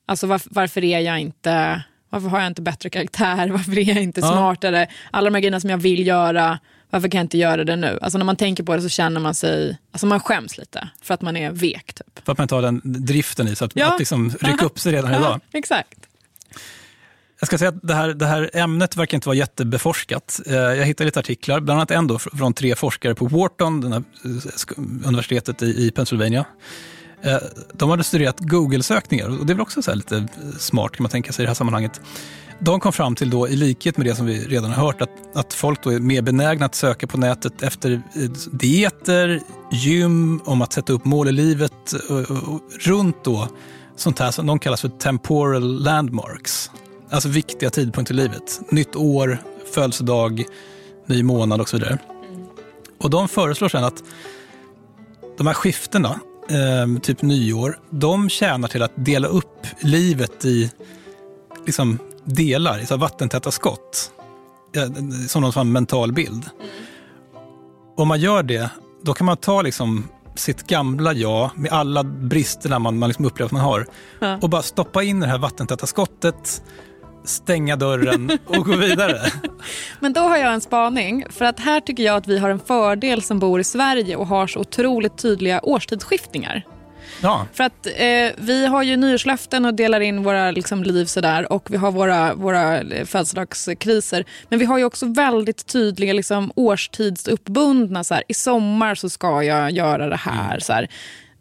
Alltså, 0.05 0.27
varför, 0.27 0.49
varför 0.53 0.83
är 0.83 0.99
jag 0.99 1.19
inte... 1.19 1.83
Varför 2.09 2.27
har 2.27 2.39
jag 2.39 2.47
inte 2.47 2.61
bättre 2.61 2.89
karaktär? 2.89 3.47
Varför 3.51 3.77
är 3.77 3.89
jag 3.89 4.03
inte 4.03 4.21
ja. 4.21 4.31
smartare? 4.31 4.87
Alla 5.11 5.29
de 5.29 5.35
här 5.35 5.41
grejerna 5.41 5.59
som 5.59 5.69
jag 5.69 5.77
vill 5.77 6.07
göra 6.07 6.59
varför 6.89 7.09
kan 7.09 7.17
jag 7.17 7.25
inte 7.25 7.37
göra 7.37 7.63
det 7.63 7.75
nu? 7.75 7.99
Alltså 8.01 8.17
när 8.17 8.25
man 8.25 8.35
tänker 8.35 8.63
på 8.63 8.75
det 8.75 8.81
så 8.81 8.89
känner 8.89 9.21
man 9.21 9.35
sig, 9.35 9.77
alltså 9.91 10.07
man 10.07 10.19
skäms 10.19 10.57
lite 10.57 10.89
för 11.01 11.13
att 11.13 11.21
man 11.21 11.37
är 11.37 11.51
vek. 11.51 11.93
Typ. 11.93 12.25
För 12.25 12.31
att 12.31 12.37
man 12.37 12.47
har 12.51 12.61
den 12.61 12.81
driften 12.83 13.47
i, 13.47 13.55
så 13.55 13.65
att, 13.65 13.71
ja. 13.75 13.93
att 13.93 13.99
liksom 13.99 14.29
rycka 14.41 14.65
upp 14.65 14.79
sig 14.79 14.93
redan 14.93 15.13
idag. 15.13 15.41
Exakt. 15.53 15.99
Jag 17.39 17.47
ska 17.47 17.57
säga 17.57 17.69
att 17.69 17.81
det 17.81 17.93
här, 17.93 18.09
det 18.09 18.25
här 18.25 18.49
ämnet 18.53 18.97
verkar 18.97 19.17
inte 19.17 19.27
vara 19.27 19.37
jättebeforskat. 19.37 20.39
Eh, 20.45 20.55
jag 20.55 20.85
hittade 20.85 21.05
lite 21.05 21.19
artiklar, 21.19 21.59
bland 21.59 21.79
annat 21.79 21.91
en 21.91 22.19
från 22.19 22.53
tre 22.53 22.75
forskare 22.75 23.15
på 23.15 23.25
Wharton, 23.25 23.93
eh, 23.93 24.01
universitetet 25.05 25.61
i 25.61 25.91
Pennsylvania. 25.91 26.45
Eh, 27.23 27.37
de 27.73 27.89
hade 27.89 28.03
studerat 28.03 28.39
Google-sökningar 28.39 29.39
och 29.39 29.45
det 29.45 29.53
är 29.53 29.55
väl 29.55 29.61
också 29.61 29.81
så 29.81 29.95
lite 29.95 30.27
smart 30.59 30.91
kan 30.91 31.03
man 31.03 31.09
tänka 31.09 31.31
sig 31.31 31.43
i 31.43 31.45
det 31.45 31.49
här 31.49 31.55
sammanhanget. 31.55 32.01
De 32.59 32.79
kom 32.79 32.93
fram 32.93 33.15
till, 33.15 33.29
då, 33.29 33.47
i 33.47 33.55
likhet 33.55 33.97
med 33.97 34.05
det 34.05 34.15
som 34.15 34.25
vi 34.25 34.45
redan 34.47 34.71
har 34.71 34.85
hört, 34.85 35.01
att, 35.01 35.09
att 35.35 35.53
folk 35.53 35.83
då 35.83 35.89
är 35.89 35.99
mer 35.99 36.21
benägna 36.21 36.65
att 36.65 36.75
söka 36.75 37.07
på 37.07 37.17
nätet 37.17 37.63
efter 37.63 37.91
eh, 37.91 38.29
dieter, 38.51 39.41
gym, 39.71 40.41
om 40.45 40.61
att 40.61 40.73
sätta 40.73 40.93
upp 40.93 41.05
mål 41.05 41.27
i 41.27 41.31
livet 41.31 41.93
och, 42.09 42.19
och, 42.19 42.53
och, 42.53 42.61
runt 42.79 43.23
då 43.23 43.47
sånt 43.95 44.19
här 44.19 44.31
som 44.31 44.45
de 44.45 44.59
kallas 44.59 44.81
för 44.81 44.89
temporal 44.89 45.83
landmarks. 45.83 46.71
Alltså 47.09 47.29
viktiga 47.29 47.69
tidpunkter 47.69 48.13
i 48.13 48.17
livet. 48.17 48.61
Nytt 48.71 48.95
år, 48.95 49.41
födelsedag, 49.73 50.43
ny 51.05 51.23
månad 51.23 51.61
och 51.61 51.69
så 51.69 51.77
vidare. 51.77 51.97
Och 52.99 53.09
de 53.09 53.27
föreslår 53.27 53.69
sen 53.69 53.83
att 53.83 54.03
de 55.37 55.47
här 55.47 55.53
skiftena, 55.53 56.19
eh, 56.49 57.01
typ 57.01 57.21
nyår, 57.21 57.79
de 57.89 58.29
tjänar 58.29 58.67
till 58.67 58.81
att 58.81 58.91
dela 58.95 59.27
upp 59.27 59.67
livet 59.79 60.45
i 60.45 60.71
liksom, 61.65 61.99
delar, 62.23 62.79
så 62.85 62.93
här 62.93 63.01
vattentäta 63.01 63.51
skott. 63.51 64.11
Som 65.27 65.41
någon 65.41 65.53
sån 65.53 65.71
mental 65.71 66.11
bild. 66.11 66.49
Om 67.97 68.07
man 68.07 68.19
gör 68.19 68.43
det, 68.43 68.69
då 69.01 69.13
kan 69.13 69.25
man 69.25 69.37
ta 69.37 69.61
liksom 69.61 70.07
sitt 70.35 70.67
gamla 70.67 71.13
jag 71.13 71.49
med 71.55 71.71
alla 71.71 72.03
bristerna 72.03 72.79
man, 72.79 72.99
man 72.99 73.09
liksom 73.09 73.25
upplever 73.25 73.45
att 73.45 73.51
man 73.51 73.61
har 73.61 73.87
Ja. 74.19 74.37
och 74.41 74.49
bara 74.49 74.61
stoppa 74.61 75.03
in 75.03 75.19
det 75.19 75.27
här 75.27 75.37
vattentäta 75.37 75.87
skottet, 75.87 76.63
stänga 77.23 77.75
dörren 77.75 78.39
och 78.45 78.65
gå 78.65 78.75
vidare. 78.75 79.19
Men 79.99 80.13
då 80.13 80.21
har 80.21 80.37
jag 80.37 80.53
en 80.53 80.61
spaning. 80.61 81.25
För 81.29 81.45
att 81.45 81.59
här 81.59 81.81
tycker 81.81 82.03
jag 82.03 82.15
att 82.15 82.27
vi 82.27 82.37
har 82.37 82.49
en 82.49 82.59
fördel 82.59 83.21
som 83.21 83.39
bor 83.39 83.59
i 83.59 83.63
Sverige 83.63 84.15
och 84.15 84.27
har 84.27 84.47
så 84.47 84.59
otroligt 84.59 85.17
tydliga 85.17 85.59
årstidsskiftningar. 85.63 86.65
Ja. 87.21 87.47
För 87.53 87.63
att 87.63 87.87
eh, 87.95 88.29
vi 88.37 88.65
har 88.65 88.83
ju 88.83 88.97
nyårslöften 88.97 89.65
och 89.65 89.73
delar 89.73 89.99
in 89.99 90.23
våra 90.23 90.51
liksom, 90.51 90.83
liv 90.83 91.05
sådär 91.05 91.51
och 91.51 91.71
vi 91.71 91.77
har 91.77 91.91
våra, 91.91 92.33
våra 92.33 92.77
eh, 92.79 93.05
födelsedagskriser. 93.05 94.25
Men 94.49 94.59
vi 94.59 94.65
har 94.65 94.77
ju 94.77 94.83
också 94.83 95.05
väldigt 95.05 95.65
tydliga 95.65 96.13
liksom, 96.13 96.51
årstidsuppbundna, 96.55 98.03
så 98.03 98.13
här, 98.13 98.23
i 98.27 98.33
sommar 98.33 98.95
så 98.95 99.09
ska 99.09 99.43
jag 99.43 99.71
göra 99.71 100.09
det 100.09 100.15
här. 100.15 100.59
Så 100.59 100.73
här. 100.73 100.89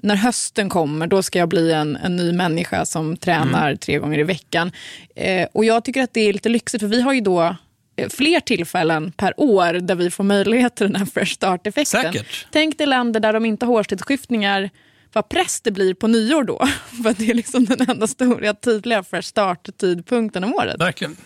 När 0.01 0.17
hösten 0.17 0.69
kommer 0.69 1.07
då 1.07 1.23
ska 1.23 1.39
jag 1.39 1.49
bli 1.49 1.73
en, 1.73 1.97
en 1.97 2.17
ny 2.17 2.33
människa 2.33 2.85
som 2.85 3.17
tränar 3.17 3.77
tre 3.77 3.99
gånger 3.99 4.19
i 4.19 4.23
veckan. 4.23 4.73
Eh, 5.17 5.49
och 5.53 5.65
jag 5.65 5.85
tycker 5.85 6.03
att 6.03 6.15
det 6.15 6.21
är 6.21 6.33
lite 6.33 6.49
lyxigt 6.49 6.81
för 6.81 6.89
vi 6.89 7.01
har 7.01 7.13
ju 7.13 7.21
då 7.21 7.57
eh, 7.97 8.09
fler 8.09 8.41
tillfällen 8.41 9.13
per 9.13 9.41
år 9.41 9.73
där 9.73 9.95
vi 9.95 10.11
får 10.11 10.25
möjlighet 10.25 10.77
till 10.77 10.87
den 10.87 10.97
här 10.97 11.07
fresh 11.07 11.33
start-effekten. 11.35 12.15
Tänk 12.51 12.79
dig 12.79 12.87
länder 12.87 13.21
där 13.21 13.33
de 13.33 13.45
inte 13.45 13.67
har 13.67 13.73
årstidsskiftningar 13.73 14.71
vad 15.13 15.29
press 15.29 15.61
det 15.61 15.71
blir 15.71 15.95
på 15.95 16.07
nyår 16.07 16.45
då. 16.45 16.69
För 17.03 17.15
det 17.19 17.31
är 17.31 17.35
liksom 17.35 17.65
den 17.65 17.91
enda 17.91 18.07
stora 18.07 18.55
tydliga 18.55 19.03
fresh 19.03 19.29
start-tidpunkten 19.29 20.45
om 20.45 20.55
året. 20.55 20.81
Verkligen. 20.81 21.17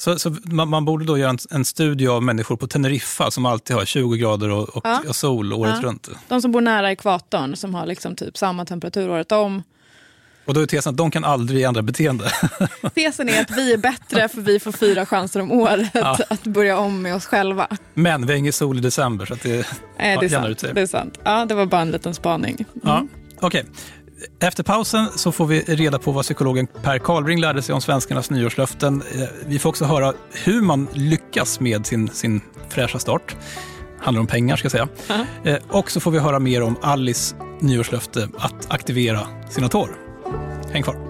Så, 0.00 0.18
så 0.18 0.36
man, 0.44 0.68
man 0.68 0.84
borde 0.84 1.04
då 1.04 1.18
göra 1.18 1.30
en, 1.30 1.38
en 1.50 1.64
studie 1.64 2.06
av 2.06 2.22
människor 2.22 2.56
på 2.56 2.66
Teneriffa 2.66 3.30
som 3.30 3.46
alltid 3.46 3.76
har 3.76 3.84
20 3.84 4.16
grader 4.16 4.50
och, 4.50 4.68
och, 4.76 4.82
Ja. 4.84 5.00
och 5.08 5.16
sol 5.16 5.52
året 5.52 5.74
Ja. 5.82 5.88
runt. 5.88 6.08
De 6.28 6.42
som 6.42 6.52
bor 6.52 6.60
nära 6.60 6.92
ekvatorn, 6.92 7.56
som 7.56 7.74
har 7.74 7.86
liksom 7.86 8.16
typ 8.16 8.36
samma 8.38 8.64
temperatur 8.64 9.10
året 9.10 9.32
om. 9.32 9.62
Och 10.44 10.54
då 10.54 10.60
är 10.60 10.66
tesen 10.66 10.90
att 10.90 10.96
de 10.96 11.10
kan 11.10 11.24
aldrig 11.24 11.62
ändra 11.62 11.82
beteende. 11.82 12.30
Tesen 12.94 13.28
är 13.28 13.40
att 13.40 13.50
vi 13.50 13.72
är 13.72 13.78
bättre 13.78 14.28
för 14.28 14.40
vi 14.40 14.60
får 14.60 14.72
fyra 14.72 15.06
chanser 15.06 15.40
om 15.40 15.50
året 15.52 15.90
Ja. 15.94 16.18
att 16.28 16.42
börja 16.44 16.78
om 16.78 17.02
med 17.02 17.14
oss 17.14 17.26
själva. 17.26 17.66
Men 17.94 18.26
vi 18.26 18.32
har 18.32 18.38
ingen 18.38 18.52
sol 18.52 18.78
i 18.78 18.80
december 18.80 19.26
så 19.26 19.34
att 19.34 19.42
det, 19.42 19.66
Nej, 19.98 20.16
det, 20.20 20.24
är 20.24 20.24
ut 20.24 20.30
sant, 20.32 20.60
sig. 20.60 20.74
det 20.74 20.80
är 20.80 20.86
sant. 20.86 21.18
Ja, 21.24 21.44
det 21.44 21.54
var 21.54 21.66
bara 21.66 21.80
en 21.80 21.90
liten 21.90 22.14
spaning. 22.14 22.64
Ja, 22.82 23.06
Okej. 23.40 23.64
Efter 24.40 24.62
pausen 24.62 25.06
så 25.16 25.32
får 25.32 25.46
vi 25.46 25.60
reda 25.60 25.98
på 25.98 26.12
vad 26.12 26.24
psykologen 26.24 26.66
Per 26.82 26.98
Karlbring 26.98 27.40
lärde 27.40 27.62
sig 27.62 27.74
om 27.74 27.80
svenskarnas 27.80 28.30
nyårslöften. 28.30 29.02
Eh, 29.14 29.28
Vi 29.46 29.58
får 29.58 29.68
också 29.70 29.84
höra 29.84 30.12
hur 30.44 30.60
man 30.62 30.88
lyckas 30.92 31.60
med 31.60 31.86
sin, 31.86 32.08
sin 32.08 32.40
fräscha 32.68 32.98
start. 32.98 33.36
Handlar 34.00 34.20
om 34.20 34.26
pengar 34.26 34.56
ska 34.56 34.64
jag 34.66 34.72
säga. 34.72 34.88
Eh, 35.44 35.56
Och 35.68 35.90
så 35.90 36.00
får 36.00 36.10
vi 36.10 36.18
höra 36.18 36.38
mer 36.38 36.62
om 36.62 36.76
Alice 36.82 37.34
nyårslöfte 37.60 38.28
att 38.38 38.66
aktivera 38.68 39.20
sina 39.50 39.68
tår. 39.68 39.90
Häng 40.72 40.82
kvar. 40.82 41.09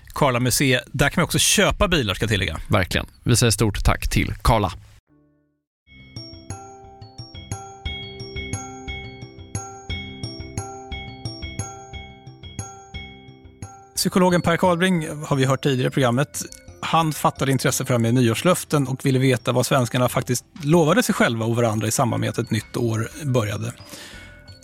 Karla 0.11 0.39
Museet. 0.39 0.83
Där 0.91 1.09
kan 1.09 1.21
man 1.21 1.25
också 1.25 1.39
köpa 1.39 1.87
bilar 1.87 2.13
ska 2.13 2.23
jag 2.23 2.29
tillägga. 2.29 2.57
Verkligen. 2.67 3.07
Vi 3.23 3.35
säger 3.35 3.51
stort 3.51 3.83
tack 3.83 4.09
till 4.09 4.33
Karla. 4.41 4.71
Psykologen 13.95 14.41
Per 14.41 14.57
Karlbring 14.57 15.07
har 15.25 15.35
vi 15.35 15.45
hört 15.45 15.63
tidigare 15.63 15.87
i 15.87 15.91
programmet. 15.91 16.41
Han 16.81 17.13
fattade 17.13 17.51
intresse 17.51 17.85
för 17.85 17.93
det 17.93 17.97
här 17.97 18.01
med 18.01 18.13
nyårslöften 18.13 18.87
och 18.87 19.05
ville 19.05 19.19
veta 19.19 19.51
vad 19.51 19.65
svenskarna 19.65 20.09
faktiskt 20.09 20.45
lovade 20.63 21.03
sig 21.03 21.15
själva 21.15 21.45
och 21.45 21.55
varandra 21.55 21.87
i 21.87 21.91
samband 21.91 22.21
med 22.21 22.29
att 22.29 22.37
ett 22.37 22.51
nytt 22.51 22.77
år 22.77 23.09
började. 23.23 23.73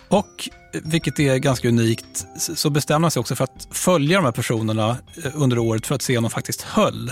Och, 0.09 0.49
vilket 0.83 1.19
är 1.19 1.37
ganska 1.37 1.67
unikt, 1.67 2.25
så 2.37 2.69
bestämde 2.69 3.05
han 3.05 3.11
sig 3.11 3.19
också 3.19 3.35
för 3.35 3.43
att 3.43 3.67
följa 3.71 4.17
de 4.17 4.25
här 4.25 4.31
personerna 4.31 4.97
eh, 5.23 5.31
under 5.35 5.59
året 5.59 5.87
för 5.87 5.95
att 5.95 6.01
se 6.01 6.17
om 6.17 6.23
de 6.23 6.29
faktiskt 6.29 6.61
höll 6.61 7.11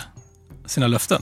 sina 0.65 0.87
löften. 0.87 1.21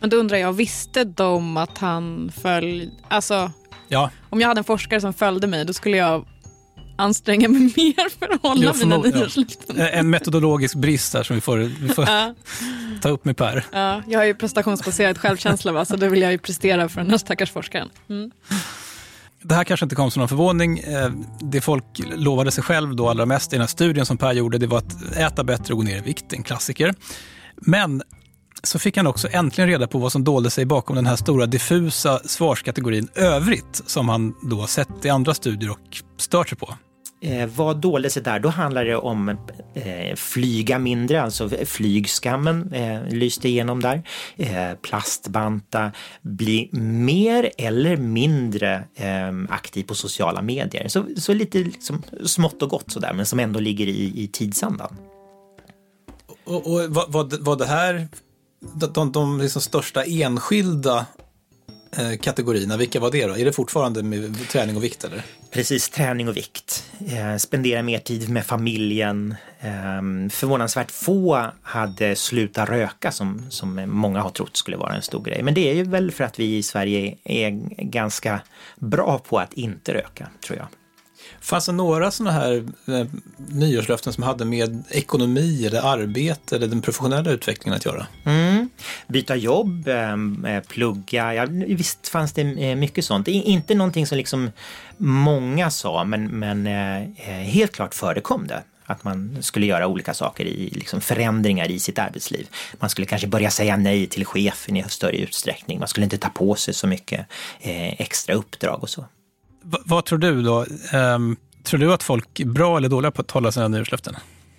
Men 0.00 0.10
då 0.10 0.16
undrar 0.16 0.36
jag, 0.38 0.52
visste 0.52 1.04
de 1.04 1.56
att 1.56 1.78
han 1.78 2.32
följde... 2.42 2.90
Alltså, 3.08 3.52
Ja, 3.90 4.10
om 4.30 4.40
jag 4.40 4.48
hade 4.48 4.60
en 4.60 4.64
forskare 4.64 5.00
som 5.00 5.12
följde 5.14 5.46
mig, 5.46 5.64
då 5.64 5.72
skulle 5.72 5.96
jag 5.96 6.26
anstränga 6.96 7.48
mig 7.48 7.60
mer 7.76 8.18
för 8.18 8.34
att 8.34 8.42
hålla 8.42 8.72
mina 8.74 8.96
nyårslöften. 8.98 9.76
ja. 9.78 9.88
En 9.88 10.10
metodologisk 10.10 10.74
brist 10.74 11.14
här 11.14 11.22
som 11.22 11.34
vi 11.36 11.40
får, 11.40 11.56
vi 11.58 11.88
får 11.88 12.04
Ja. 12.08 12.34
ta 13.02 13.08
upp 13.08 13.24
med 13.24 13.36
Per. 13.36 13.64
Ja, 13.72 14.02
jag 14.08 14.18
har 14.18 14.24
ju 14.24 14.34
prestationsbaserad 14.34 15.18
självkänsla, 15.18 15.72
va? 15.72 15.84
så 15.84 15.96
då 15.96 16.08
vill 16.08 16.22
jag 16.22 16.32
ju 16.32 16.38
prestera 16.38 16.88
för 16.88 17.00
den 17.00 17.10
här 17.10 17.18
stackars 17.18 17.50
forskaren. 17.50 17.88
Mm. 18.08 18.30
Det 19.42 19.54
här 19.54 19.64
kanske 19.64 19.84
inte 19.84 19.96
kom 19.96 20.10
som 20.10 20.20
någon 20.20 20.28
förvåning. 20.28 20.78
Eh, 20.78 21.10
det 21.40 21.60
folk 21.60 21.84
lovade 22.16 22.50
sig 22.50 22.64
själv 22.64 22.96
då 22.96 23.08
allra 23.08 23.26
mest 23.26 23.52
i 23.52 23.56
den 23.56 23.60
här 23.60 23.68
studien 23.68 24.06
som 24.06 24.16
Per 24.16 24.32
gjorde, 24.32 24.58
det 24.58 24.66
var 24.66 24.78
att 24.78 25.16
äta 25.16 25.44
bättre 25.44 25.74
och 25.74 25.78
gå 25.78 25.84
ner 25.84 25.98
i 25.98 26.00
vikt, 26.00 26.32
en 26.32 26.42
klassiker. 26.42 26.94
Men 27.56 28.02
så 28.62 28.78
fick 28.78 28.96
han 28.96 29.06
också 29.06 29.28
äntligen 29.30 29.70
reda 29.70 29.86
på 29.86 29.98
vad 29.98 30.12
som 30.12 30.24
dolde 30.24 30.50
sig 30.50 30.64
bakom 30.64 30.96
den 30.96 31.06
här 31.06 31.16
stora 31.16 31.46
diffusa 31.46 32.20
svarskategorin 32.24 33.08
övrigt 33.14 33.82
som 33.86 34.08
han 34.08 34.34
då 34.42 34.66
sett 34.66 35.04
i 35.04 35.08
andra 35.08 35.34
studier 35.34 35.70
och 35.70 36.02
stört 36.16 36.48
sig 36.48 36.58
på. 36.58 36.74
Eh, 37.20 37.48
vad 37.56 37.76
dolde 37.76 38.10
sig 38.10 38.22
där? 38.22 38.38
Då 38.40 38.48
handlar 38.48 38.84
det 38.84 38.96
om 38.96 39.28
eh, 39.74 40.14
flyga 40.16 40.78
mindre, 40.78 41.22
alltså 41.22 41.48
flygskammen 41.64 42.72
eh, 42.72 43.08
lyste 43.08 43.48
igenom 43.48 43.80
där. 43.80 44.02
Eh, 44.36 44.74
plastbanta, 44.82 45.92
bli 46.22 46.68
mer 46.72 47.50
eller 47.58 47.96
mindre 47.96 48.84
eh, 48.94 49.32
aktiv 49.48 49.84
på 49.84 49.94
sociala 49.94 50.42
medier. 50.42 50.88
Så, 50.88 51.04
så 51.16 51.34
lite 51.34 51.58
liksom, 51.58 52.02
smått 52.26 52.62
och 52.62 52.70
gott 52.70 52.90
sådär, 52.90 53.12
men 53.12 53.26
som 53.26 53.38
ändå 53.38 53.60
ligger 53.60 53.86
i, 53.86 54.12
i 54.22 54.28
tidsandan. 54.28 54.96
Och, 56.44 56.72
och 56.72 56.80
vad, 56.88 57.12
vad, 57.12 57.34
vad 57.40 57.58
det 57.58 57.66
här, 57.66 58.08
de, 58.74 58.92
de, 58.92 59.12
de 59.12 59.40
liksom 59.40 59.62
största 59.62 60.04
enskilda 60.04 61.06
kategorierna, 62.20 62.76
vilka 62.76 63.00
var 63.00 63.10
det 63.10 63.26
då? 63.26 63.36
Är 63.36 63.44
det 63.44 63.52
fortfarande 63.52 64.02
med 64.02 64.48
träning 64.48 64.76
och 64.76 64.84
vikt 64.84 65.04
eller? 65.04 65.22
Precis, 65.50 65.88
träning 65.88 66.28
och 66.28 66.36
vikt. 66.36 66.84
Eh, 67.06 67.36
spendera 67.36 67.82
mer 67.82 67.98
tid 67.98 68.28
med 68.28 68.46
familjen. 68.46 69.34
Eh, 69.60 70.30
förvånansvärt 70.30 70.90
få 70.90 71.46
hade 71.62 72.16
slutat 72.16 72.68
röka 72.68 73.12
som, 73.12 73.46
som 73.50 73.90
många 73.90 74.20
har 74.20 74.30
trott 74.30 74.56
skulle 74.56 74.76
vara 74.76 74.94
en 74.94 75.02
stor 75.02 75.22
grej. 75.22 75.42
Men 75.42 75.54
det 75.54 75.70
är 75.70 75.74
ju 75.74 75.84
väl 75.84 76.10
för 76.10 76.24
att 76.24 76.38
vi 76.38 76.56
i 76.56 76.62
Sverige 76.62 77.16
är 77.24 77.50
ganska 77.82 78.40
bra 78.76 79.18
på 79.18 79.38
att 79.38 79.52
inte 79.52 79.94
röka, 79.94 80.28
tror 80.40 80.58
jag. 80.58 80.66
Fanns 81.40 81.66
det 81.66 81.72
några 81.72 82.10
sådana 82.10 82.30
här 82.38 82.64
eh, 82.86 83.06
nyårslöften 83.48 84.12
som 84.12 84.22
hade 84.22 84.44
med 84.44 84.84
ekonomi 84.90 85.66
eller 85.66 85.80
arbete 85.80 86.56
eller 86.56 86.66
den 86.66 86.82
professionella 86.82 87.30
utvecklingen 87.30 87.76
att 87.76 87.84
göra? 87.84 88.06
Mm. 88.24 88.47
Byta 89.08 89.36
jobb, 89.36 89.88
eh, 89.88 90.60
plugga, 90.68 91.34
ja, 91.34 91.46
visst 91.50 92.08
fanns 92.08 92.32
det 92.32 92.42
eh, 92.70 92.76
mycket 92.76 93.04
sånt. 93.04 93.26
Det 93.26 93.30
är 93.36 93.42
inte 93.42 93.74
någonting 93.74 94.06
som 94.06 94.18
liksom 94.18 94.50
många 94.96 95.70
sa, 95.70 96.04
men, 96.04 96.26
men 96.26 96.66
eh, 96.66 97.32
helt 97.32 97.72
klart 97.72 97.94
förekom 97.94 98.46
det. 98.46 98.62
Att 98.90 99.04
man 99.04 99.36
skulle 99.40 99.66
göra 99.66 99.86
olika 99.86 100.14
saker 100.14 100.44
i 100.44 100.70
liksom 100.70 101.00
förändringar 101.00 101.70
i 101.70 101.78
sitt 101.78 101.98
arbetsliv. 101.98 102.48
Man 102.80 102.90
skulle 102.90 103.06
kanske 103.06 103.26
börja 103.28 103.50
säga 103.50 103.76
nej 103.76 104.06
till 104.06 104.24
chefen 104.26 104.76
i 104.76 104.84
större 104.88 105.16
utsträckning. 105.16 105.78
Man 105.78 105.88
skulle 105.88 106.04
inte 106.04 106.18
ta 106.18 106.28
på 106.28 106.54
sig 106.54 106.74
så 106.74 106.86
mycket 106.86 107.26
eh, 107.60 108.00
extra 108.00 108.34
uppdrag 108.34 108.82
och 108.82 108.88
så. 108.90 109.00
V- 109.62 109.78
vad 109.84 110.04
tror 110.04 110.18
du 110.18 110.42
då? 110.42 110.66
Ehm, 110.92 111.36
tror 111.62 111.80
du 111.80 111.92
att 111.92 112.02
folk 112.02 112.40
är 112.40 112.44
bra 112.44 112.76
eller 112.76 112.88
dåliga 112.88 113.10
på 113.10 113.22
att 113.22 113.30
hålla 113.30 113.52
sina 113.52 113.68
nyårslöften? 113.68 114.16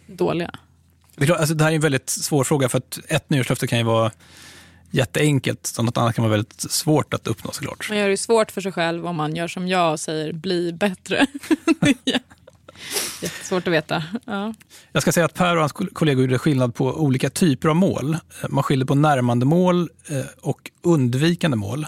Dåliga. 0.08 0.52
Det, 1.20 1.36
alltså 1.36 1.56
det 1.56 1.64
här 1.64 1.72
är 1.72 1.76
en 1.76 1.82
väldigt 1.82 2.10
svår 2.10 2.44
fråga 2.44 2.70
för 2.70 2.78
att 2.78 3.00
ett 3.08 3.30
nyårslöfte 3.30 3.68
kan 3.68 3.78
ju 3.78 3.84
vara 3.84 4.12
jätteenkelt 4.92 5.76
och 5.78 5.86
något 5.86 5.98
annat 5.98 6.16
kan 6.16 6.24
vara 6.24 6.32
väldigt 6.32 6.62
svårt 6.62 7.14
att 7.14 7.28
uppnå 7.28 7.52
såklart. 7.52 7.90
Man 7.90 7.98
gör 7.98 8.10
det 8.10 8.18
svårt 8.18 8.52
för 8.52 8.62
sig 8.62 8.72
själv 8.72 9.08
om 9.08 9.16
man 9.16 9.36
gör 9.36 9.48
som 9.48 9.68
jag 9.68 9.92
och 9.92 10.00
säger 10.00 10.34
bli 10.34 10.74
bättre. 10.74 11.26
Jättesvårt 13.22 13.68
att 13.68 13.74
veta. 13.74 14.04
Ja. 14.26 14.54
Jag 14.92 15.02
ska 15.02 15.12
säga 15.12 15.26
att 15.26 15.34
Per 15.34 15.56
och 15.56 15.60
hans 15.60 15.72
kollegor 15.72 16.22
gjorde 16.24 16.40
skillnad 16.40 16.76
på 16.76 16.86
olika 16.86 17.30
typer 17.30 17.70
av 17.70 17.76
mål. 17.76 18.18
Man 18.50 18.64
skiljer 18.64 18.86
på 18.86 18.96
närmande 18.96 19.46
mål 19.46 19.90
eh, 20.10 20.26
och 20.42 20.72
undvikande 20.82 21.58
mål. 21.58 21.88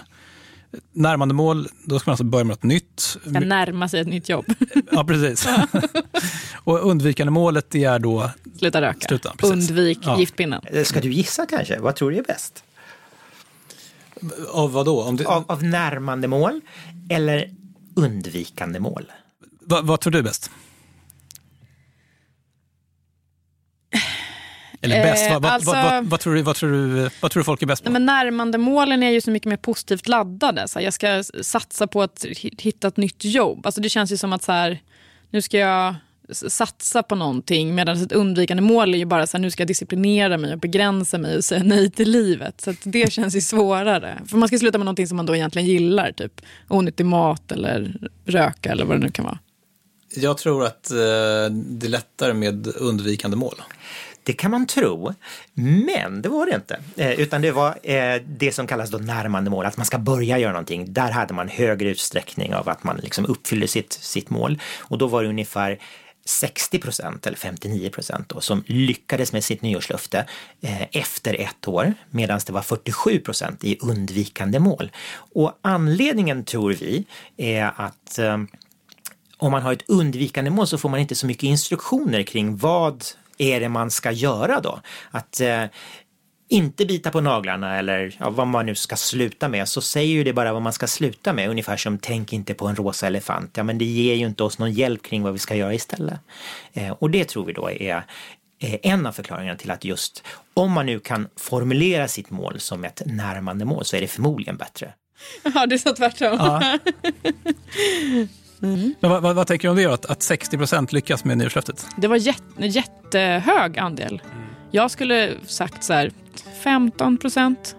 Närmande 0.92 1.34
mål, 1.34 1.68
då 1.84 1.98
ska 1.98 2.10
man 2.10 2.12
alltså 2.12 2.24
börja 2.24 2.44
med 2.44 2.50
något 2.56 2.62
nytt. 2.62 3.00
Ska 3.00 3.40
närma 3.40 3.88
sig 3.88 4.00
ett 4.00 4.06
nytt 4.08 4.28
jobb. 4.28 4.44
Ja, 4.92 5.04
precis. 5.04 5.46
och 6.64 6.86
undvikande 6.90 7.30
målet 7.30 7.70
det 7.70 7.84
är 7.84 7.98
då... 7.98 8.30
Sluta 8.58 8.80
röka. 8.82 9.08
Sluta, 9.08 9.34
precis. 9.36 9.52
Undvik 9.70 9.98
Ja. 10.02 10.18
giftpinnen. 10.18 10.62
Eh, 10.64 10.84
Ska 10.84 11.00
du 11.00 11.12
gissa 11.12 11.46
kanske? 11.46 11.78
Vad 11.80 11.96
tror 11.96 12.10
du 12.10 12.16
är 12.18 12.22
bäst? 12.22 12.64
Av 14.52 14.72
vad 14.72 14.86
då? 14.86 15.10
Det... 15.12 15.26
av, 15.26 15.44
av 15.48 15.62
närmande 15.64 16.28
mål 16.28 16.60
eller 17.10 17.54
undvikande 17.96 18.80
mål? 18.80 19.12
Va, 19.60 19.80
vad 19.82 20.00
tror 20.00 20.10
du 20.12 20.18
är 20.18 20.22
bäst? 20.22 20.50
Eller 24.82 24.96
Eh, 24.96 25.02
bäst? 25.02 25.30
Vad, 25.30 25.42
vad, 25.42 25.52
alltså- 25.52 25.70
vad, 25.70 25.84
vad, 25.92 26.04
vad, 26.06 26.20
tror 26.20 26.34
du, 26.34 26.42
vad, 26.42 26.56
tror 26.56 26.70
du, 26.72 27.10
vad 27.20 27.30
tror 27.30 27.40
du 27.40 27.44
folk 27.44 27.62
är 27.62 27.66
bäst 27.66 27.84
på? 27.84 27.90
Men 27.90 28.06
närmandemålen 28.06 29.02
är 29.02 29.10
ju 29.10 29.20
så 29.20 29.30
mycket 29.30 29.48
mer 29.48 29.56
positivt 29.56 30.08
laddade. 30.08 30.68
Så 30.68 30.78
här, 30.78 30.84
jag 30.84 30.94
ska 30.94 31.24
satsa 31.42 31.86
på 31.86 32.02
att 32.02 32.24
hi- 32.24 32.60
hitta 32.62 32.88
ett 32.88 32.96
nytt 32.96 33.24
jobb. 33.24 33.66
Alltså, 33.66 33.80
det 33.80 33.88
känns 33.88 34.12
ju 34.12 34.16
som 34.16 34.32
att 34.32 34.42
så 34.42 34.52
här, 34.52 34.78
nu 35.30 35.42
ska 35.42 35.58
jag 35.58 35.94
satsa 36.32 37.02
på 37.02 37.14
någonting 37.14 37.74
medan 37.74 38.02
ett 38.02 38.12
undvikande 38.12 38.62
mål 38.62 38.94
är 38.94 38.98
ju 38.98 39.04
bara 39.04 39.26
så 39.26 39.36
här, 39.36 39.42
nu 39.42 39.50
ska 39.50 39.60
jag 39.60 39.68
disciplinera 39.68 40.38
mig 40.38 40.52
och 40.52 40.58
begränsa 40.58 41.18
mig 41.18 41.36
och 41.36 41.44
säga 41.44 41.62
nej 41.64 41.90
till 41.90 42.10
livet. 42.10 42.60
Så 42.60 42.70
att 42.70 42.76
det 42.82 43.12
känns 43.12 43.36
ju 43.36 43.40
svårare. 43.40 44.18
För 44.26 44.36
man 44.36 44.48
ska 44.48 44.58
sluta 44.58 44.78
med 44.78 44.84
någonting 44.84 45.06
som 45.08 45.16
man 45.16 45.26
då 45.26 45.36
egentligen 45.36 45.68
gillar, 45.68 46.12
typ 46.12 46.40
onyttig 46.68 47.06
mat 47.06 47.52
eller 47.52 47.96
röka 48.26 48.70
eller 48.72 48.84
vad 48.84 48.96
det 48.96 49.04
nu 49.06 49.10
kan 49.10 49.24
vara. 49.24 49.38
Jag 50.16 50.38
tror 50.38 50.64
att 50.64 50.90
eh, 50.90 50.96
det 51.52 51.86
är 51.86 51.88
lättare 51.88 52.32
med 52.32 52.66
undvikande 52.76 53.36
mål. 53.36 53.54
Det 54.24 54.32
kan 54.32 54.50
man 54.50 54.66
tro, 54.66 55.14
men 55.54 56.22
det 56.22 56.28
var 56.28 56.46
det 56.46 56.54
inte. 56.54 56.80
Eh, 56.96 57.20
utan 57.20 57.42
det 57.42 57.52
var 57.52 57.78
eh, 57.82 58.22
det 58.26 58.52
som 58.52 58.66
kallas 58.66 58.90
då 58.90 58.98
närmande 58.98 59.50
mål, 59.50 59.66
att 59.66 59.76
man 59.76 59.86
ska 59.86 59.98
börja 59.98 60.38
göra 60.38 60.52
någonting. 60.52 60.92
Där 60.92 61.10
hade 61.10 61.34
man 61.34 61.48
högre 61.48 61.88
utsträckning 61.88 62.54
av 62.54 62.68
att 62.68 62.84
man 62.84 62.96
liksom 62.96 63.26
uppfyllde 63.26 63.68
sitt, 63.68 63.92
sitt 63.92 64.30
mål. 64.30 64.58
Och 64.78 64.98
då 64.98 65.06
var 65.06 65.22
det 65.22 65.28
ungefär 65.28 65.78
60 66.24 66.78
procent 66.78 67.26
eller 67.26 67.36
59 67.36 67.90
procent 67.90 68.28
då, 68.28 68.40
som 68.40 68.64
lyckades 68.66 69.32
med 69.32 69.44
sitt 69.44 69.62
nyårslöfte 69.62 70.26
eh, 70.60 70.82
efter 70.92 71.40
ett 71.40 71.68
år 71.68 71.94
medan 72.10 72.40
det 72.46 72.52
var 72.52 72.62
47 72.62 73.18
procent 73.18 73.64
i 73.64 73.78
undvikande 73.80 74.58
mål. 74.58 74.90
Och 75.14 75.58
anledningen 75.62 76.44
tror 76.44 76.72
vi 76.72 77.04
är 77.36 77.72
att 77.76 78.18
eh, 78.18 78.38
om 79.36 79.52
man 79.52 79.62
har 79.62 79.72
ett 79.72 79.88
undvikande 79.88 80.50
mål 80.50 80.66
så 80.66 80.78
får 80.78 80.88
man 80.88 81.00
inte 81.00 81.14
så 81.14 81.26
mycket 81.26 81.42
instruktioner 81.42 82.22
kring 82.22 82.56
vad 82.56 83.04
är 83.42 83.60
det 83.60 83.68
man 83.68 83.90
ska 83.90 84.10
göra 84.10 84.60
då. 84.60 84.80
Att 85.10 85.40
eh, 85.40 85.64
inte 86.48 86.86
bita 86.86 87.10
på 87.10 87.20
naglarna 87.20 87.78
eller 87.78 88.16
ja, 88.18 88.30
vad 88.30 88.46
man 88.46 88.66
nu 88.66 88.74
ska 88.74 88.96
sluta 88.96 89.48
med 89.48 89.68
så 89.68 89.80
säger 89.80 90.12
ju 90.12 90.24
det 90.24 90.32
bara 90.32 90.52
vad 90.52 90.62
man 90.62 90.72
ska 90.72 90.86
sluta 90.86 91.32
med. 91.32 91.50
Ungefär 91.50 91.76
som 91.76 91.98
tänk 91.98 92.32
inte 92.32 92.54
på 92.54 92.66
en 92.66 92.76
rosa 92.76 93.06
elefant. 93.06 93.56
Ja 93.56 93.62
men 93.62 93.78
det 93.78 93.84
ger 93.84 94.14
ju 94.14 94.26
inte 94.26 94.42
oss 94.42 94.58
någon 94.58 94.72
hjälp 94.72 95.02
kring 95.02 95.22
vad 95.22 95.32
vi 95.32 95.38
ska 95.38 95.54
göra 95.54 95.74
istället. 95.74 96.20
Eh, 96.72 96.90
och 96.90 97.10
det 97.10 97.24
tror 97.24 97.44
vi 97.44 97.52
då 97.52 97.70
är 97.70 98.04
eh, 98.58 98.76
en 98.82 99.06
av 99.06 99.12
förklaringarna 99.12 99.58
till 99.58 99.70
att 99.70 99.84
just 99.84 100.24
om 100.54 100.72
man 100.72 100.86
nu 100.86 101.00
kan 101.00 101.28
formulera 101.36 102.08
sitt 102.08 102.30
mål 102.30 102.60
som 102.60 102.84
ett 102.84 103.02
närmande 103.06 103.64
mål 103.64 103.84
så 103.84 103.96
är 103.96 104.00
det 104.00 104.08
förmodligen 104.08 104.56
bättre. 104.56 104.92
Ja, 105.42 105.64
är 105.64 105.78
så 105.78 105.94
tvärtom. 105.94 106.36
Ja. 106.38 106.78
Men 109.00 109.10
vad, 109.10 109.22
vad, 109.22 109.34
vad 109.36 109.46
tänker 109.46 109.68
du 109.68 109.70
om 109.70 109.76
det? 109.76 109.86
Att, 109.86 110.06
att 110.06 110.22
60 110.22 110.58
procent 110.58 110.92
lyckas 110.92 111.24
med 111.24 111.38
nyårslöftet? 111.38 111.86
Det 111.96 112.08
var 112.08 112.16
jätte, 112.16 112.42
en 112.56 112.68
jättehög 112.70 113.78
andel. 113.78 114.22
Jag 114.70 114.90
skulle 114.90 115.34
sagt 115.46 115.84
så 115.84 115.92
här 115.92 116.12
15 116.62 117.18
procent. 117.18 117.76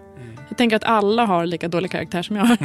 Jag 0.48 0.58
tänker 0.58 0.76
att 0.76 0.84
alla 0.84 1.26
har 1.26 1.46
lika 1.46 1.68
dålig 1.68 1.90
karaktär 1.90 2.22
som 2.22 2.36
jag 2.36 2.44
har. 2.44 2.58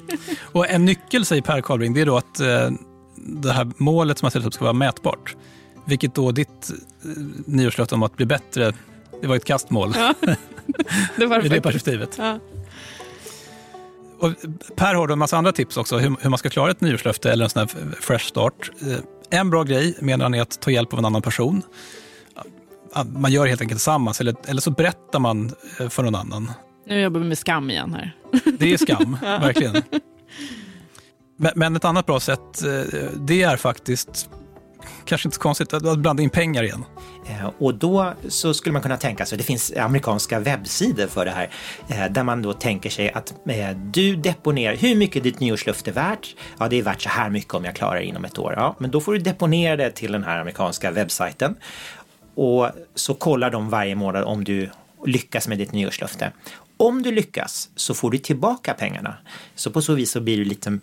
Och 0.42 0.70
en 0.70 0.84
nyckel, 0.84 1.24
säger 1.24 1.42
Per 1.42 1.60
Karlbring, 1.60 1.94
det 1.94 2.00
är 2.00 2.06
då 2.06 2.16
att 2.16 2.40
eh, 2.40 2.70
det 3.16 3.52
här 3.52 3.72
målet 3.76 4.18
som 4.18 4.26
man 4.26 4.30
ställt 4.30 4.46
upp 4.46 4.54
ska 4.54 4.64
vara 4.64 4.72
mätbart. 4.72 5.36
Vilket 5.84 6.14
då 6.14 6.32
ditt 6.32 6.70
eh, 7.04 7.10
nyårslöfte 7.46 7.94
om 7.94 8.02
att 8.02 8.16
bli 8.16 8.26
bättre, 8.26 8.72
det 9.22 9.26
var 9.26 9.36
ett 9.36 9.44
kastmål. 9.44 9.92
Ja, 9.96 10.14
det 11.16 11.26
var 11.26 11.38
det 11.40 11.46
I 11.46 11.48
det 11.48 11.62
faktiskt. 11.62 11.62
perspektivet. 11.62 12.14
Ja. 12.18 12.38
Och 14.18 14.32
per 14.76 14.94
har 14.94 15.06
då 15.06 15.12
en 15.12 15.18
massa 15.18 15.36
andra 15.36 15.52
tips 15.52 15.76
också, 15.76 15.98
hur, 15.98 16.16
hur 16.20 16.30
man 16.30 16.38
ska 16.38 16.48
klara 16.48 16.70
ett 16.70 16.80
nyårslöfte 16.80 17.32
eller 17.32 17.44
en 17.44 17.50
sån 17.50 17.60
här 17.60 17.92
fresh 18.00 18.24
start. 18.26 18.70
Eh, 18.82 19.38
En 19.40 19.50
bra 19.50 19.62
grej 19.62 19.96
menar 20.00 20.24
han 20.24 20.34
är 20.34 20.42
att 20.42 20.60
ta 20.60 20.70
hjälp 20.70 20.92
av 20.92 20.98
en 20.98 21.04
annan 21.04 21.22
person. 21.22 21.62
man 23.06 23.32
gör 23.32 23.42
det 23.44 23.48
helt 23.48 23.60
enkelt 23.60 23.78
tillsammans 23.78 24.20
eller, 24.20 24.34
eller 24.46 24.60
så 24.60 24.70
berättar 24.70 25.18
man 25.18 25.52
eh, 25.80 25.88
för 25.88 26.02
någon 26.02 26.14
annan. 26.14 26.50
Nu 26.86 27.00
jobbar 27.00 27.20
vi 27.20 27.26
med 27.26 27.38
skam 27.38 27.70
igen 27.70 27.94
här. 27.94 28.16
Det 28.58 28.72
är 28.72 28.76
skam, 28.78 29.18
verkligen. 29.22 29.82
Men, 31.36 31.52
men 31.56 31.76
ett 31.76 31.84
annat 31.84 32.06
bra 32.06 32.20
sätt, 32.20 32.62
eh, 32.62 32.94
det 33.16 33.42
är 33.42 33.56
faktiskt, 33.56 34.30
kanske 35.04 35.28
inte 35.28 35.34
så 35.34 35.40
konstigt, 35.40 35.74
att 35.74 35.98
blanda 35.98 36.22
in 36.22 36.30
pengar 36.30 36.62
igen. 36.62 36.84
Eh, 37.28 37.50
och 37.58 37.74
då 37.74 38.12
så 38.28 38.54
skulle 38.54 38.72
man 38.72 38.82
kunna 38.82 38.96
tänka 38.96 39.26
sig, 39.26 39.38
det 39.38 39.44
finns 39.44 39.72
amerikanska 39.76 40.40
webbsidor 40.40 41.06
för 41.06 41.24
det 41.24 41.30
här, 41.30 41.50
eh, 41.88 42.12
där 42.12 42.22
man 42.22 42.42
då 42.42 42.52
tänker 42.52 42.90
sig 42.90 43.12
att 43.12 43.34
eh, 43.48 43.70
du 43.76 44.16
deponerar, 44.16 44.76
hur 44.76 44.96
mycket 44.96 45.22
ditt 45.22 45.40
nyårslöfte 45.40 45.90
är 45.90 45.94
värt? 45.94 46.36
Ja, 46.58 46.68
det 46.68 46.76
är 46.76 46.82
värt 46.82 47.02
så 47.02 47.08
här 47.08 47.30
mycket 47.30 47.54
om 47.54 47.64
jag 47.64 47.76
klarar 47.76 47.96
det 47.96 48.04
inom 48.04 48.24
ett 48.24 48.38
år. 48.38 48.54
Ja, 48.56 48.76
men 48.78 48.90
då 48.90 49.00
får 49.00 49.12
du 49.12 49.18
deponera 49.18 49.76
det 49.76 49.90
till 49.90 50.12
den 50.12 50.24
här 50.24 50.40
amerikanska 50.40 50.90
webbsajten. 50.90 51.56
Och 52.34 52.70
så 52.94 53.14
kollar 53.14 53.50
de 53.50 53.70
varje 53.70 53.94
månad 53.94 54.24
om 54.24 54.44
du 54.44 54.70
lyckas 55.06 55.48
med 55.48 55.58
ditt 55.58 55.72
nyårslöfte. 55.72 56.32
Om 56.76 57.02
du 57.02 57.12
lyckas 57.12 57.70
så 57.76 57.94
får 57.94 58.10
du 58.10 58.18
tillbaka 58.18 58.74
pengarna. 58.74 59.14
Så 59.54 59.70
på 59.70 59.82
så 59.82 59.94
vis 59.94 60.10
så 60.10 60.20
blir 60.20 60.36
du 60.36 60.44
lite 60.44 60.78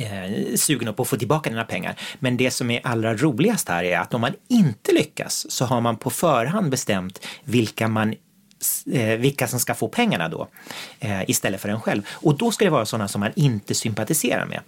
eh, 0.00 0.54
sugen 0.56 0.94
på 0.94 1.02
att 1.02 1.08
få 1.08 1.16
tillbaka 1.16 1.50
dina 1.50 1.64
pengar. 1.64 1.96
Men 2.18 2.36
det 2.36 2.50
som 2.50 2.70
är 2.70 2.80
allra 2.84 3.14
roligast 3.14 3.68
här 3.68 3.84
är 3.84 3.98
att 3.98 4.14
om 4.14 4.20
man 4.20 4.32
inte 4.48 4.92
lyckas 4.92 5.50
så 5.50 5.64
har 5.64 5.80
man 5.80 5.96
på 5.96 6.10
förhand 6.10 6.70
bestämt 6.70 7.26
vilka 7.44 7.88
man 7.88 8.14
Eh, 8.92 9.18
vilka 9.18 9.48
som 9.48 9.60
ska 9.60 9.74
få 9.74 9.88
pengarna 9.88 10.28
då 10.28 10.48
eh, 10.98 11.30
istället 11.30 11.60
för 11.60 11.68
en 11.68 11.80
själv. 11.80 12.02
Och 12.12 12.38
då 12.38 12.52
ska 12.52 12.64
det 12.64 12.70
vara 12.70 12.86
sådana 12.86 13.08
som 13.08 13.20
man 13.20 13.32
inte 13.36 13.74
sympatiserar 13.74 14.46
med. 14.46 14.60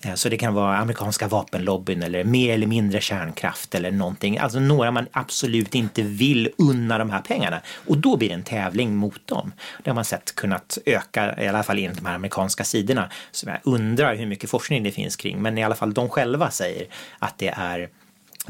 Eh, 0.00 0.14
så 0.14 0.28
det 0.28 0.36
kan 0.36 0.54
vara 0.54 0.76
amerikanska 0.76 1.28
vapenlobbyn 1.28 2.02
eller 2.02 2.24
mer 2.24 2.54
eller 2.54 2.66
mindre 2.66 3.00
kärnkraft 3.00 3.74
eller 3.74 3.90
någonting. 3.90 4.38
Alltså 4.38 4.60
några 4.60 4.90
man 4.90 5.06
absolut 5.12 5.74
inte 5.74 6.02
vill 6.02 6.50
unna 6.58 6.98
de 6.98 7.10
här 7.10 7.20
pengarna. 7.20 7.60
Och 7.86 7.98
då 7.98 8.16
blir 8.16 8.28
det 8.28 8.34
en 8.34 8.42
tävling 8.42 8.96
mot 8.96 9.26
dem. 9.26 9.52
Det 9.84 9.90
har 9.90 9.94
man 9.94 10.04
sett 10.04 10.34
kunnat 10.34 10.78
öka, 10.86 11.42
i 11.42 11.48
alla 11.48 11.62
fall 11.62 11.78
enligt 11.78 11.98
de 11.98 12.06
här 12.06 12.14
amerikanska 12.14 12.64
sidorna. 12.64 13.10
Som 13.30 13.48
jag 13.48 13.58
undrar 13.62 14.14
hur 14.14 14.26
mycket 14.26 14.50
forskning 14.50 14.82
det 14.82 14.90
finns 14.90 15.16
kring. 15.16 15.42
Men 15.42 15.58
i 15.58 15.64
alla 15.64 15.74
fall 15.74 15.94
de 15.94 16.08
själva 16.08 16.50
säger 16.50 16.86
att 17.18 17.38
det 17.38 17.54
är 17.56 17.88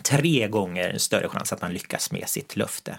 tre 0.03 0.49
gånger 0.49 0.99
större 0.99 1.29
chans 1.29 1.53
att 1.53 1.63
man 1.63 1.73
lyckas 1.73 2.13
med 2.13 2.29
sitt 2.29 2.57
löfte. 2.57 2.97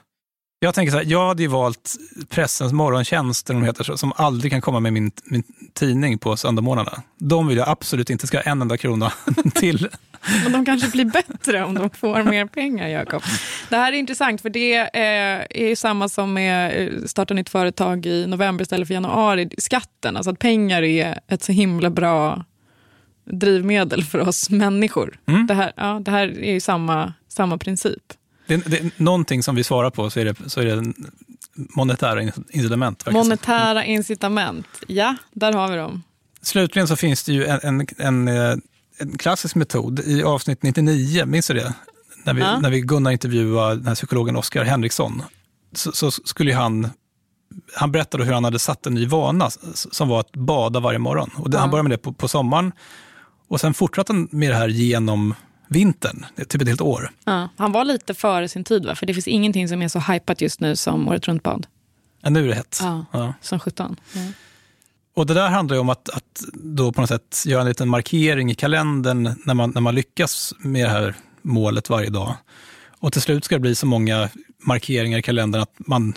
Jag 0.63 0.73
tänker 0.73 0.91
så 0.91 0.97
här, 0.97 1.05
jag 1.05 1.27
hade 1.27 1.41
ju 1.43 1.47
valt 1.47 1.95
Pressens 2.29 2.73
morgontjänst, 2.73 3.49
eller 3.49 3.59
vad 3.59 3.67
de 3.67 3.67
heter, 3.67 3.83
så, 3.83 3.97
som 3.97 4.13
aldrig 4.15 4.51
kan 4.51 4.61
komma 4.61 4.79
med 4.79 4.93
min, 4.93 5.11
min 5.23 5.43
tidning 5.73 6.17
på 6.17 6.37
söndagmorgnarna. 6.37 7.01
De 7.17 7.47
vill 7.47 7.57
jag 7.57 7.69
absolut 7.69 8.09
inte 8.09 8.27
ska 8.27 8.37
ha 8.37 8.43
en 8.43 8.61
enda 8.61 8.77
krona 8.77 9.13
till. 9.55 9.89
Men 10.43 10.51
de 10.51 10.65
kanske 10.65 10.91
blir 10.91 11.05
bättre 11.05 11.63
om 11.63 11.73
de 11.73 11.89
får 11.89 12.23
mer 12.23 12.45
pengar, 12.45 12.87
Jakob. 12.87 13.23
Det 13.69 13.75
här 13.75 13.93
är 13.93 13.97
intressant, 13.97 14.41
för 14.41 14.49
det 14.49 14.77
eh, 14.77 15.61
är 15.63 15.67
ju 15.67 15.75
samma 15.75 16.09
som 16.09 16.33
med 16.33 16.87
eh, 16.87 17.03
starta 17.05 17.33
nytt 17.33 17.49
företag 17.49 18.05
i 18.05 18.27
november 18.27 18.63
istället 18.63 18.87
för 18.87 18.93
januari. 18.93 19.49
Skatten, 19.57 20.17
alltså 20.17 20.31
att 20.31 20.39
pengar 20.39 20.81
är 20.81 21.19
ett 21.27 21.43
så 21.43 21.51
himla 21.51 21.89
bra 21.89 22.45
drivmedel 23.25 24.03
för 24.03 24.19
oss 24.19 24.49
människor. 24.49 25.19
Det, 25.47 25.53
här, 25.53 25.73
ja, 25.75 26.01
det 26.05 26.11
här 26.11 26.27
är 26.27 26.53
ju 26.53 26.59
samma, 26.59 27.13
samma 27.27 27.57
princip. 27.57 28.13
Det, 28.57 28.65
det 28.65 28.99
någonting 28.99 29.43
som 29.43 29.55
vi 29.55 29.63
svarar 29.63 29.89
på 29.89 30.09
så 30.09 30.19
är 30.19 30.25
det, 30.25 30.35
så 30.49 30.61
är 30.61 30.65
det 30.65 30.93
monetära 31.55 32.21
incitament. 32.49 33.05
Monetära 33.11 33.85
incitament, 33.85 34.67
ja, 34.87 35.15
där 35.33 35.53
har 35.53 35.71
vi 35.71 35.77
dem. 35.77 36.03
Slutligen 36.41 36.87
så 36.87 36.95
finns 36.95 37.23
det 37.23 37.33
ju 37.33 37.45
en, 37.45 37.59
en, 37.63 37.87
en, 37.97 38.27
eh, 38.27 38.55
en 38.97 39.17
klassisk 39.17 39.55
metod 39.55 39.99
i 39.99 40.23
avsnitt 40.23 40.63
99, 40.63 41.25
minns 41.25 41.47
du 41.47 41.53
det? 41.53 41.73
När 42.23 42.33
vi, 42.33 42.41
Ja. 42.41 42.59
när 42.59 42.69
vi 42.69 42.81
Gunnar 42.81 43.11
intervjuade 43.11 43.75
den 43.75 43.87
här 43.87 43.95
psykologen 43.95 44.35
Oskar 44.35 44.63
Henriksson, 44.63 45.23
så, 45.75 45.91
så 45.91 46.11
skulle 46.11 46.53
han 46.53 46.89
han 47.75 47.91
berättade 47.91 48.23
hur 48.25 48.33
han 48.33 48.43
hade 48.43 48.59
satt 48.59 48.85
en 48.85 48.93
ny 48.93 49.05
vana 49.05 49.49
som 49.73 50.09
var 50.09 50.19
att 50.19 50.31
bada 50.31 50.79
varje 50.79 50.99
morgon. 50.99 51.29
Och 51.35 51.49
det, 51.49 51.57
Han 51.57 51.69
började 51.69 51.89
med 51.89 51.91
det 51.91 52.01
på, 52.01 52.13
på 52.13 52.27
sommaren 52.27 52.71
och 53.47 53.59
sen 53.61 53.73
fortsatte 53.73 54.13
han 54.13 54.27
med 54.31 54.49
det 54.51 54.55
här 54.55 54.67
genom 54.67 55.35
vintern, 55.71 56.25
det 56.35 56.41
är 56.41 56.45
typ 56.45 56.61
ett 56.61 56.67
helt 56.67 56.81
år. 56.81 57.11
Ja, 57.25 57.49
han 57.57 57.71
var 57.71 57.85
lite 57.85 58.13
före 58.13 58.47
sin 58.47 58.63
tid, 58.63 58.85
va? 58.85 58.95
för 58.95 59.05
det 59.05 59.13
finns 59.13 59.27
ingenting 59.27 59.67
som 59.67 59.81
är 59.81 59.87
så 59.87 59.99
hypat 59.99 60.41
just 60.41 60.59
nu 60.59 60.75
som 60.75 61.07
året 61.07 61.27
runt-bad. 61.27 61.67
Ja, 62.21 62.29
nu 62.29 62.43
är 62.43 62.47
det 62.47 62.55
hett. 62.55 62.79
Ja, 62.81 63.05
Ja. 63.11 63.33
som 63.41 63.59
17. 63.59 63.95
Ja. 64.13 64.19
Och 65.15 65.25
det 65.25 65.33
där 65.33 65.49
handlar 65.49 65.75
ju 65.75 65.79
om 65.79 65.89
att, 65.89 66.09
att 66.09 66.43
då 66.53 66.91
på 66.91 67.01
något 67.01 67.07
sätt 67.09 67.43
göra 67.45 67.61
en 67.61 67.67
liten 67.67 67.89
markering 67.89 68.51
i 68.51 68.55
kalendern 68.55 69.35
när 69.45 69.53
man, 69.53 69.71
när 69.71 69.81
man 69.81 69.95
lyckas 69.95 70.53
med 70.59 70.85
det 70.85 70.89
här 70.89 71.15
målet 71.41 71.89
varje 71.89 72.09
dag. 72.09 72.35
Och 72.99 73.13
till 73.13 73.21
slut 73.21 73.45
ska 73.45 73.55
det 73.55 73.59
bli 73.59 73.75
så 73.75 73.85
många 73.85 74.29
markeringar 74.59 75.17
i 75.19 75.21
kalendern 75.21 75.61
att 75.61 75.73
man, 75.77 76.13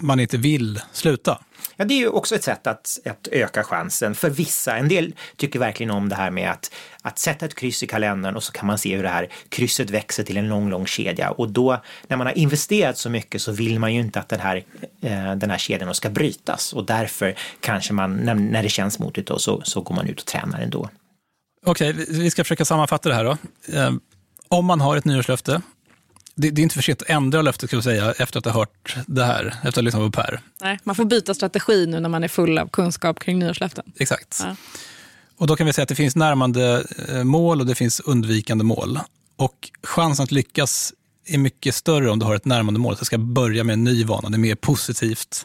man 0.00 0.20
inte 0.20 0.36
vill 0.38 0.80
sluta. 0.92 1.38
Ja, 1.80 1.84
det 1.86 1.94
är 1.94 1.98
ju 1.98 2.08
också 2.08 2.34
ett 2.34 2.44
sätt 2.44 2.66
att, 2.66 2.98
att 3.04 3.28
öka 3.32 3.64
chansen 3.64 4.14
för 4.14 4.30
vissa. 4.30 4.76
En 4.76 4.88
del 4.88 5.14
tycker 5.36 5.58
verkligen 5.58 5.90
om 5.90 6.08
det 6.08 6.14
här 6.14 6.30
med 6.30 6.50
att, 6.50 6.72
att 7.02 7.18
sätta 7.18 7.46
ett 7.46 7.54
kryss 7.54 7.82
i 7.82 7.86
kalendern 7.86 8.36
och 8.36 8.42
så 8.42 8.52
kan 8.52 8.66
man 8.66 8.78
se 8.78 8.96
hur 8.96 9.02
det 9.02 9.08
här 9.08 9.28
krysset 9.48 9.90
växer 9.90 10.22
till 10.24 10.36
en 10.36 10.48
lång, 10.48 10.70
lång 10.70 10.86
kedja. 10.86 11.30
Och 11.30 11.48
då, 11.48 11.82
när 12.08 12.16
man 12.16 12.26
har 12.26 12.38
investerat 12.38 12.98
så 12.98 13.10
mycket 13.10 13.42
så 13.42 13.52
vill 13.52 13.78
man 13.78 13.94
ju 13.94 14.00
inte 14.00 14.20
att 14.20 14.28
den 14.28 14.40
här, 14.40 14.56
eh, 15.02 15.34
den 15.34 15.50
här 15.50 15.58
kedjan 15.58 15.94
ska 15.94 16.10
brytas. 16.10 16.72
Och 16.72 16.84
därför 16.86 17.34
kanske 17.60 17.92
man, 17.92 18.16
när, 18.16 18.34
när 18.34 18.62
det 18.62 18.68
känns 18.68 18.98
motigt, 18.98 19.28
då, 19.28 19.38
så, 19.38 19.60
så 19.64 19.80
går 19.80 19.94
man 19.94 20.06
ut 20.06 20.20
och 20.20 20.26
tränar 20.26 20.60
ändå. 20.60 20.88
Okej, 21.66 21.92
vi- 21.92 22.06
vi 22.22 22.30
ska 22.30 22.44
försöka 22.44 22.64
sammanfatta 22.64 23.08
det 23.08 23.14
här 23.14 23.24
då. 23.24 23.36
Eh, 23.74 23.90
om 24.48 24.64
man 24.64 24.80
har 24.80 24.96
ett 24.96 25.04
nyårslöfte, 25.04 25.62
det, 26.40 26.50
det 26.50 26.60
är 26.60 26.62
inte 26.62 26.74
för 26.74 26.82
sent 26.82 27.02
att 27.02 27.10
ändra 27.10 27.42
löftet 27.42 27.70
skulle 27.70 27.82
säga 27.82 28.12
efter 28.12 28.38
att 28.38 28.44
ha 28.44 28.52
hört 28.52 28.96
det 29.06 29.24
här, 29.24 29.46
efter 29.46 29.68
att 29.68 29.74
ha 29.74 29.82
lyssnat 29.82 30.12
på 30.12 30.22
Per. 30.22 30.40
Nej, 30.60 30.78
man 30.84 30.94
får 30.94 31.04
byta 31.04 31.34
strategi 31.34 31.86
nu 31.86 32.00
när 32.00 32.08
man 32.08 32.24
är 32.24 32.28
full 32.28 32.58
av 32.58 32.68
kunskap 32.68 33.18
kring 33.20 33.38
nyårslöften. 33.38 33.92
Exakt. 33.98 34.40
Ja. 34.42 34.56
Och 35.36 35.46
då 35.46 35.56
kan 35.56 35.66
vi 35.66 35.72
säga 35.72 35.82
att 35.82 35.88
det 35.88 35.94
finns 35.94 36.16
närmande 36.16 36.84
eh, 37.08 37.24
mål 37.24 37.60
och 37.60 37.66
det 37.66 37.74
finns 37.74 38.00
undvikande 38.00 38.64
mål. 38.64 38.98
Och 39.36 39.70
chansen 39.82 40.24
att 40.24 40.32
lyckas 40.32 40.92
är 41.26 41.38
mycket 41.38 41.74
större 41.74 42.10
om 42.10 42.18
du 42.18 42.26
har 42.26 42.34
ett 42.34 42.44
närmande 42.44 42.80
mål. 42.80 42.96
Du 42.98 43.04
ska 43.04 43.18
börja 43.18 43.64
med 43.64 43.72
en 43.72 43.84
ny 43.84 44.04
vana, 44.04 44.28
det 44.28 44.36
är 44.36 44.38
mer 44.38 44.54
positivt. 44.54 45.44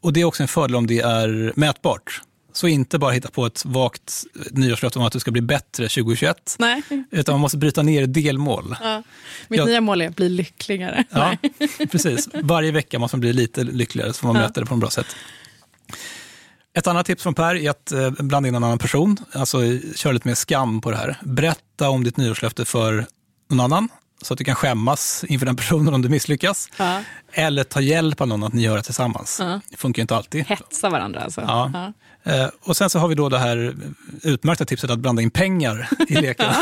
Och 0.00 0.12
det 0.12 0.20
är 0.20 0.24
också 0.24 0.42
en 0.42 0.48
fördel 0.48 0.76
om 0.76 0.86
det 0.86 1.00
är 1.00 1.52
mätbart. 1.56 2.22
Så 2.52 2.68
inte 2.68 2.98
bara 2.98 3.12
hitta 3.12 3.30
på 3.30 3.46
ett 3.46 3.64
vagt 3.64 4.24
nyårslöfte 4.50 4.98
om 4.98 5.04
att 5.04 5.12
du 5.12 5.20
ska 5.20 5.30
bli 5.30 5.42
bättre 5.42 5.88
2021. 5.88 6.56
Nej. 6.58 6.82
Utan 7.10 7.32
man 7.32 7.40
måste 7.40 7.58
bryta 7.58 7.82
ner 7.82 8.06
delmål. 8.06 8.76
Ja. 8.82 9.02
Mitt 9.48 9.58
Jag- 9.58 9.66
nya 9.68 9.80
mål 9.80 10.02
är 10.02 10.08
att 10.08 10.16
bli 10.16 10.28
lyckligare. 10.28 11.04
Ja, 11.10 11.36
precis. 11.90 12.28
Varje 12.42 12.72
vecka 12.72 12.98
måste 12.98 13.16
man 13.16 13.20
bli 13.20 13.32
lite 13.32 13.64
lyckligare 13.64 14.12
så 14.12 14.18
får 14.20 14.26
man 14.28 14.36
Ja. 14.36 14.42
möta 14.42 14.60
det 14.60 14.66
på 14.66 14.74
ett 14.74 14.80
bra 14.80 14.90
sätt. 14.90 15.06
Ett 16.78 16.86
annat 16.86 17.06
tips 17.06 17.22
från 17.22 17.34
Per 17.34 17.54
är 17.54 17.70
att 17.70 17.92
eh, 17.92 18.10
blanda 18.10 18.48
in 18.48 18.54
en 18.54 18.64
annan 18.64 18.78
person. 18.78 19.16
Alltså 19.32 19.58
kör 19.94 20.12
lite 20.12 20.28
mer 20.28 20.34
skam 20.34 20.80
på 20.80 20.90
det 20.90 20.96
här. 20.96 21.16
Berätta 21.22 21.88
om 21.90 22.04
ditt 22.04 22.16
nyårslöfte 22.16 22.64
för 22.64 23.06
någon 23.50 23.60
annan 23.60 23.88
så 24.22 24.34
att 24.34 24.38
du 24.38 24.44
kan 24.44 24.54
skämmas 24.54 25.24
inför 25.28 25.46
den 25.46 25.56
personen 25.56 25.94
om 25.94 26.02
du 26.02 26.08
misslyckas. 26.08 26.68
Ja. 26.76 27.02
Eller 27.32 27.64
ta 27.64 27.80
hjälp 27.80 28.20
av 28.20 28.28
någon 28.28 28.42
att 28.44 28.52
ni 28.52 28.62
gör 28.62 28.76
det 28.76 28.82
tillsammans. 28.82 29.36
Ja. 29.40 29.60
Det 29.70 29.76
funkar 29.76 30.00
ju 30.00 30.02
inte 30.02 30.16
alltid. 30.16 30.44
Hetsa 30.46 30.90
varandra 30.90 31.20
alltså. 31.20 31.40
Ja. 31.40 31.70
Ja. 32.24 32.32
Eh, 32.32 32.48
Och 32.62 32.76
sen 32.76 32.90
så 32.90 32.98
har 32.98 33.08
vi 33.08 33.14
då 33.14 33.28
det 33.28 33.38
här 33.38 33.76
utmärkta 34.22 34.64
tipset 34.64 34.90
att 34.90 34.98
blanda 34.98 35.22
in 35.22 35.30
pengar 35.30 35.88
i 36.08 36.14
leken. 36.20 36.54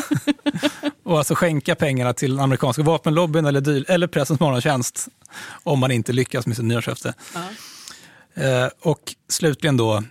och 1.05 1.19
alltså 1.19 1.35
skänka 1.35 1.75
pengarna 1.75 2.13
till 2.13 2.31
den 2.31 2.41
amerikanska 2.41 2.83
vapenlobbyn 2.83 3.45
eller, 3.47 3.61
dyl, 3.61 3.85
eller 3.89 4.07
pressens 4.07 4.41
morgontjänst 4.41 5.09
om 5.63 5.79
man 5.79 5.91
inte 5.91 6.13
lyckas 6.13 6.47
med 6.47 6.57
sitt 6.57 6.65
nyårslöfte. 6.65 7.15
Eh, 8.35 8.67
Och 8.81 9.15
slutligen 9.29 9.77
då 9.77 10.03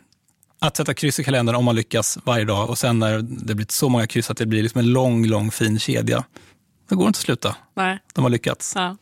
att 0.59 0.77
sätta 0.77 0.93
kryss 0.93 1.19
i 1.19 1.23
kalendern 1.23 1.55
om 1.55 1.65
man 1.65 1.75
lyckas 1.75 2.17
varje 2.23 2.45
dag 2.45 2.69
och 2.69 2.77
sen 2.77 2.99
när 2.99 3.17
det 3.17 3.55
blivit 3.55 3.71
så 3.71 3.89
många 3.89 4.07
kryss 4.07 4.29
att 4.29 4.37
det 4.37 4.45
blir 4.45 4.63
liksom 4.63 4.79
en 4.79 4.87
lång, 4.91 5.25
lång 5.25 5.51
fin 5.51 5.79
kedja. 5.79 6.23
Då 6.89 6.95
går 6.95 7.03
det 7.03 7.07
inte 7.07 7.17
att 7.17 7.21
sluta. 7.21 7.55
Nej. 7.73 7.99
De 8.13 8.23
har 8.23 8.29
lyckats. 8.29 8.73
Ja. 8.75 8.97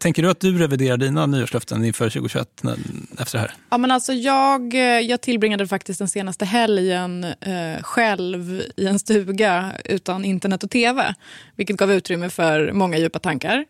Tänker 0.00 0.22
du 0.22 0.30
att 0.30 0.40
du 0.40 0.58
reviderar 0.58 0.96
dina 0.96 1.26
nyårslöften 1.26 1.84
inför 1.84 2.10
2021 2.10 2.62
när- 2.62 2.76
efter 3.18 3.32
det 3.38 3.40
här? 3.40 3.54
Ja, 3.70 3.78
men 3.78 3.90
alltså 3.90 4.12
jag, 4.12 4.74
eh, 4.74 4.80
jag 4.80 5.20
tillbringade 5.20 5.66
faktiskt 5.68 5.98
den 5.98 6.08
senaste 6.08 6.44
helgen 6.44 7.24
eh, 7.24 7.82
själv 7.82 8.62
i 8.76 8.86
en 8.86 8.98
stuga 8.98 9.72
utan 9.84 10.24
internet 10.24 10.64
och 10.64 10.70
tv. 10.70 11.14
Vilket 11.56 11.76
gav 11.76 11.92
utrymme 11.92 12.30
för 12.30 12.72
många 12.72 12.98
djupa 12.98 13.18
tankar. 13.18 13.64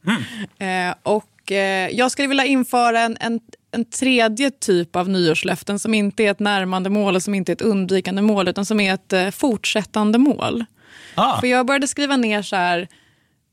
Eh, 0.59 0.95
och 1.03 1.53
eh, 1.53 1.89
jag 1.91 2.11
skulle 2.11 2.29
vilja 2.29 2.45
införa 2.45 3.01
en, 3.01 3.16
en, 3.20 3.41
en 3.70 3.85
tredje 3.85 4.51
typ 4.51 4.97
av 4.97 5.09
nyårslöften 5.09 5.79
som 5.79 5.95
inte 5.95 6.22
är 6.25 6.31
ett 6.31 6.41
närmande 6.41 6.91
mål 6.91 7.16
och 7.16 7.22
som 7.22 7.35
inte 7.35 7.53
är 7.53 7.55
ett 7.55 7.62
undvikande 7.62 8.22
mål 8.22 8.49
utan 8.49 8.66
som 8.66 8.81
är 8.81 8.95
ett 8.95 9.12
eh, 9.12 9.31
fortsättande 9.31 10.18
mål. 10.18 10.64
Ah. 11.15 11.41
För 11.41 11.47
jag 11.47 11.67
började 11.67 11.89
skriva 11.89 12.17
ner 12.17 12.43
så 12.43 12.57
här 12.57 12.89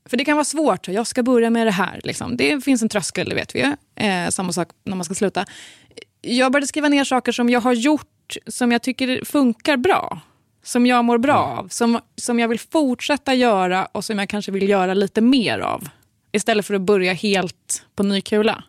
för 0.08 0.16
det 0.16 0.24
kan 0.24 0.36
vara 0.36 0.44
svårt. 0.44 0.88
Jag 0.88 1.06
ska 1.06 1.22
börja 1.22 1.50
med 1.50 1.66
det 1.66 1.70
här. 1.70 2.00
Liksom. 2.04 2.36
Det 2.36 2.64
finns 2.64 2.82
en 2.82 2.88
tröskel, 2.88 3.28
det 3.28 3.34
vet 3.34 3.54
vi 3.54 3.58
ju. 3.58 4.04
Eh, 4.06 4.28
samma 4.28 4.52
sak 4.52 4.68
när 4.84 4.96
man 4.96 5.04
ska 5.04 5.14
sluta. 5.14 5.44
Jag 6.20 6.52
började 6.52 6.66
skriva 6.66 6.88
ner 6.88 7.04
saker 7.04 7.32
som 7.32 7.50
jag 7.50 7.60
har 7.60 7.72
gjort 7.72 8.08
som 8.46 8.72
jag 8.72 8.82
tycker 8.82 9.24
funkar 9.24 9.76
bra. 9.76 10.20
Som 10.64 10.86
jag 10.86 11.04
mår 11.04 11.18
bra 11.18 11.34
av. 11.34 11.68
Som, 11.68 12.00
som 12.16 12.38
jag 12.38 12.48
vill 12.48 12.60
fortsätta 12.60 13.34
göra 13.34 13.86
och 13.86 14.04
som 14.04 14.18
jag 14.18 14.28
kanske 14.28 14.52
vill 14.52 14.68
göra 14.68 14.94
lite 14.94 15.20
mer 15.20 15.58
av 15.58 15.88
istället 16.32 16.66
för 16.66 16.74
att 16.74 16.80
börja 16.80 17.12
helt 17.12 17.86
på 17.94 18.02
ny 18.02 18.20
kula. 18.20 18.64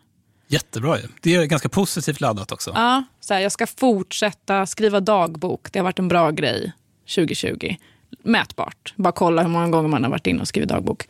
Jättebra 0.48 0.98
ju. 0.98 1.08
Det 1.20 1.34
är 1.34 1.44
ganska 1.44 1.68
positivt 1.68 2.20
laddat 2.20 2.52
också. 2.52 2.72
Ja, 2.74 3.04
så 3.20 3.34
här, 3.34 3.40
jag 3.40 3.52
ska 3.52 3.66
fortsätta 3.66 4.66
skriva 4.66 5.00
dagbok. 5.00 5.72
Det 5.72 5.78
har 5.78 5.84
varit 5.84 5.98
en 5.98 6.08
bra 6.08 6.30
grej 6.30 6.72
2020. 7.14 7.76
Mätbart. 8.22 8.94
Bara 8.96 9.12
kolla 9.12 9.42
hur 9.42 9.48
många 9.48 9.68
gånger 9.68 9.88
man 9.88 10.04
har 10.04 10.10
varit 10.10 10.26
inne 10.26 10.40
och 10.40 10.48
skrivit 10.48 10.68
dagbok. 10.68 11.08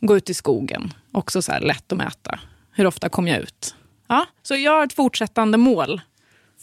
Gå 0.00 0.16
ut 0.16 0.30
i 0.30 0.34
skogen. 0.34 0.92
Också 1.12 1.42
så 1.42 1.58
lätt 1.58 1.92
att 1.92 1.98
mäta. 1.98 2.40
Hur 2.72 2.86
ofta 2.86 3.08
kom 3.08 3.28
jag 3.28 3.40
ut? 3.40 3.74
Ja, 4.08 4.26
så 4.42 4.54
jag 4.54 4.72
har 4.72 4.84
ett 4.84 4.92
fortsättande 4.92 5.58
mål. 5.58 6.00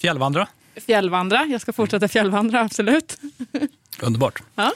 Fjällvandra? 0.01 0.47
Fjällvandra. 0.75 1.45
Jag 1.45 1.61
ska 1.61 1.73
fortsätta 1.73 2.07
fjällvandra, 2.07 2.61
absolut. 2.61 3.17
Underbart. 4.01 4.43
Ja. 4.55 4.71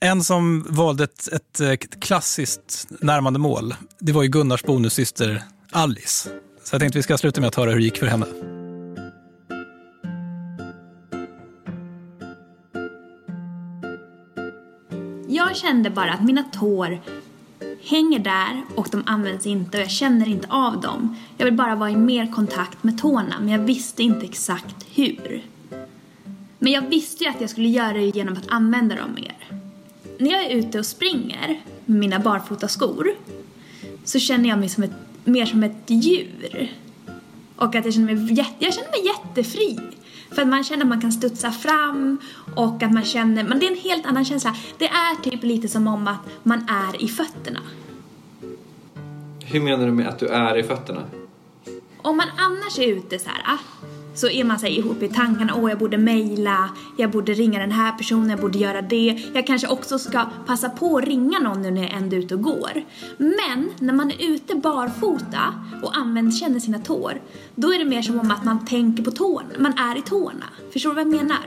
En 0.00 0.24
som 0.24 0.66
valde 0.68 1.04
ett, 1.04 1.32
ett, 1.32 1.60
ett 1.60 2.02
klassiskt 2.02 2.86
närmande 3.00 3.38
mål, 3.38 3.74
det 3.98 4.12
var 4.12 4.22
ju 4.22 4.28
Gunnars 4.28 4.62
bonussyster 4.62 5.42
Alice. 5.70 6.30
Så 6.64 6.74
jag 6.74 6.80
tänkte 6.80 6.98
vi 6.98 7.02
ska 7.02 7.18
sluta 7.18 7.40
med 7.40 7.48
att 7.48 7.54
höra 7.54 7.70
hur 7.70 7.78
det 7.78 7.84
gick 7.84 7.98
för 7.98 8.06
henne. 8.06 8.26
Jag 15.52 15.58
kände 15.58 15.90
bara 15.90 16.12
att 16.12 16.24
mina 16.24 16.42
tår 16.42 17.00
hänger 17.82 18.18
där 18.18 18.62
och 18.74 18.88
de 18.90 19.02
används 19.06 19.46
inte 19.46 19.78
och 19.78 19.82
jag 19.82 19.90
känner 19.90 20.28
inte 20.28 20.48
av 20.50 20.80
dem. 20.80 21.16
Jag 21.36 21.44
vill 21.44 21.54
bara 21.54 21.74
vara 21.74 21.90
i 21.90 21.96
mer 21.96 22.32
kontakt 22.32 22.84
med 22.84 22.98
tårna 22.98 23.34
men 23.40 23.48
jag 23.48 23.58
visste 23.58 24.02
inte 24.02 24.26
exakt 24.26 24.76
hur. 24.94 25.42
Men 26.58 26.72
jag 26.72 26.82
visste 26.82 27.24
ju 27.24 27.30
att 27.30 27.40
jag 27.40 27.50
skulle 27.50 27.68
göra 27.68 27.92
det 27.92 28.06
genom 28.06 28.34
att 28.34 28.48
använda 28.48 28.94
dem 28.94 29.14
mer. 29.14 29.36
När 30.18 30.30
jag 30.30 30.44
är 30.44 30.50
ute 30.50 30.78
och 30.78 30.86
springer 30.86 31.60
med 31.84 31.98
mina 31.98 32.18
barfotaskor 32.18 33.10
så 34.04 34.18
känner 34.18 34.48
jag 34.48 34.58
mig 34.58 34.68
som 34.68 34.82
ett, 34.82 34.94
mer 35.24 35.46
som 35.46 35.62
ett 35.62 35.84
djur. 35.86 36.72
Och 37.56 37.74
att 37.74 37.84
jag 37.84 37.94
känner 37.94 38.14
mig, 38.14 38.34
jätte, 38.34 38.64
jag 38.64 38.74
känner 38.74 38.90
mig 38.90 39.06
jättefri. 39.06 39.78
För 40.34 40.42
att 40.42 40.48
man 40.48 40.64
känner 40.64 40.82
att 40.82 40.88
man 40.88 41.00
kan 41.00 41.12
studsa 41.12 41.50
fram 41.50 42.18
och 42.56 42.82
att 42.82 42.92
man 42.92 43.04
känner, 43.04 43.44
men 43.44 43.58
det 43.58 43.66
är 43.66 43.70
en 43.70 43.78
helt 43.78 44.06
annan 44.06 44.24
känsla. 44.24 44.56
Det 44.78 44.88
är 44.88 45.22
typ 45.30 45.42
lite 45.42 45.68
som 45.68 45.86
om 45.86 46.08
att 46.08 46.20
man 46.42 46.68
är 46.68 47.02
i 47.02 47.08
fötterna. 47.08 47.60
Hur 49.44 49.60
menar 49.60 49.86
du 49.86 49.92
med 49.92 50.08
att 50.08 50.18
du 50.18 50.26
är 50.26 50.58
i 50.58 50.62
fötterna? 50.62 51.02
Om 52.02 52.16
man 52.16 52.26
annars 52.38 52.78
är 52.78 52.86
ute 52.86 53.18
så 53.18 53.28
här, 53.28 53.42
ah, 53.44 53.58
så 54.14 54.28
är 54.28 54.44
man 54.44 54.58
så 54.58 54.66
här 54.66 54.72
ihop 54.72 55.02
i 55.02 55.08
tankarna, 55.08 55.54
åh 55.56 55.70
jag 55.70 55.78
borde 55.78 55.98
mejla, 55.98 56.70
jag 56.96 57.10
borde 57.10 57.32
ringa 57.32 57.58
den 57.60 57.70
här 57.72 57.92
personen, 57.92 58.30
jag 58.30 58.40
borde 58.40 58.58
göra 58.58 58.82
det. 58.82 59.22
Jag 59.34 59.46
kanske 59.46 59.68
också 59.68 59.98
ska 59.98 60.24
passa 60.46 60.68
på 60.68 60.98
att 60.98 61.04
ringa 61.04 61.38
någon 61.38 61.62
nu 61.62 61.70
när 61.70 61.82
jag 61.82 61.92
ändå 61.92 62.16
är 62.16 62.20
ute 62.20 62.34
och 62.34 62.42
går. 62.42 62.84
Men 63.16 63.70
när 63.78 63.92
man 63.94 64.10
är 64.10 64.30
ute 64.34 64.54
barfota 64.54 65.54
och 65.82 65.96
använder, 65.96 66.32
känner 66.32 66.60
sina 66.60 66.78
tår, 66.78 67.20
då 67.54 67.74
är 67.74 67.78
det 67.78 67.84
mer 67.84 68.02
som 68.02 68.20
om 68.20 68.30
att 68.30 68.44
man 68.44 68.66
tänker 68.66 69.02
på 69.02 69.10
tårna, 69.10 69.48
man 69.58 69.72
är 69.78 69.98
i 69.98 70.02
tårna. 70.02 70.44
Förstår 70.72 70.90
du 70.90 70.94
vad 70.96 71.04
jag 71.04 71.10
menar? 71.12 71.46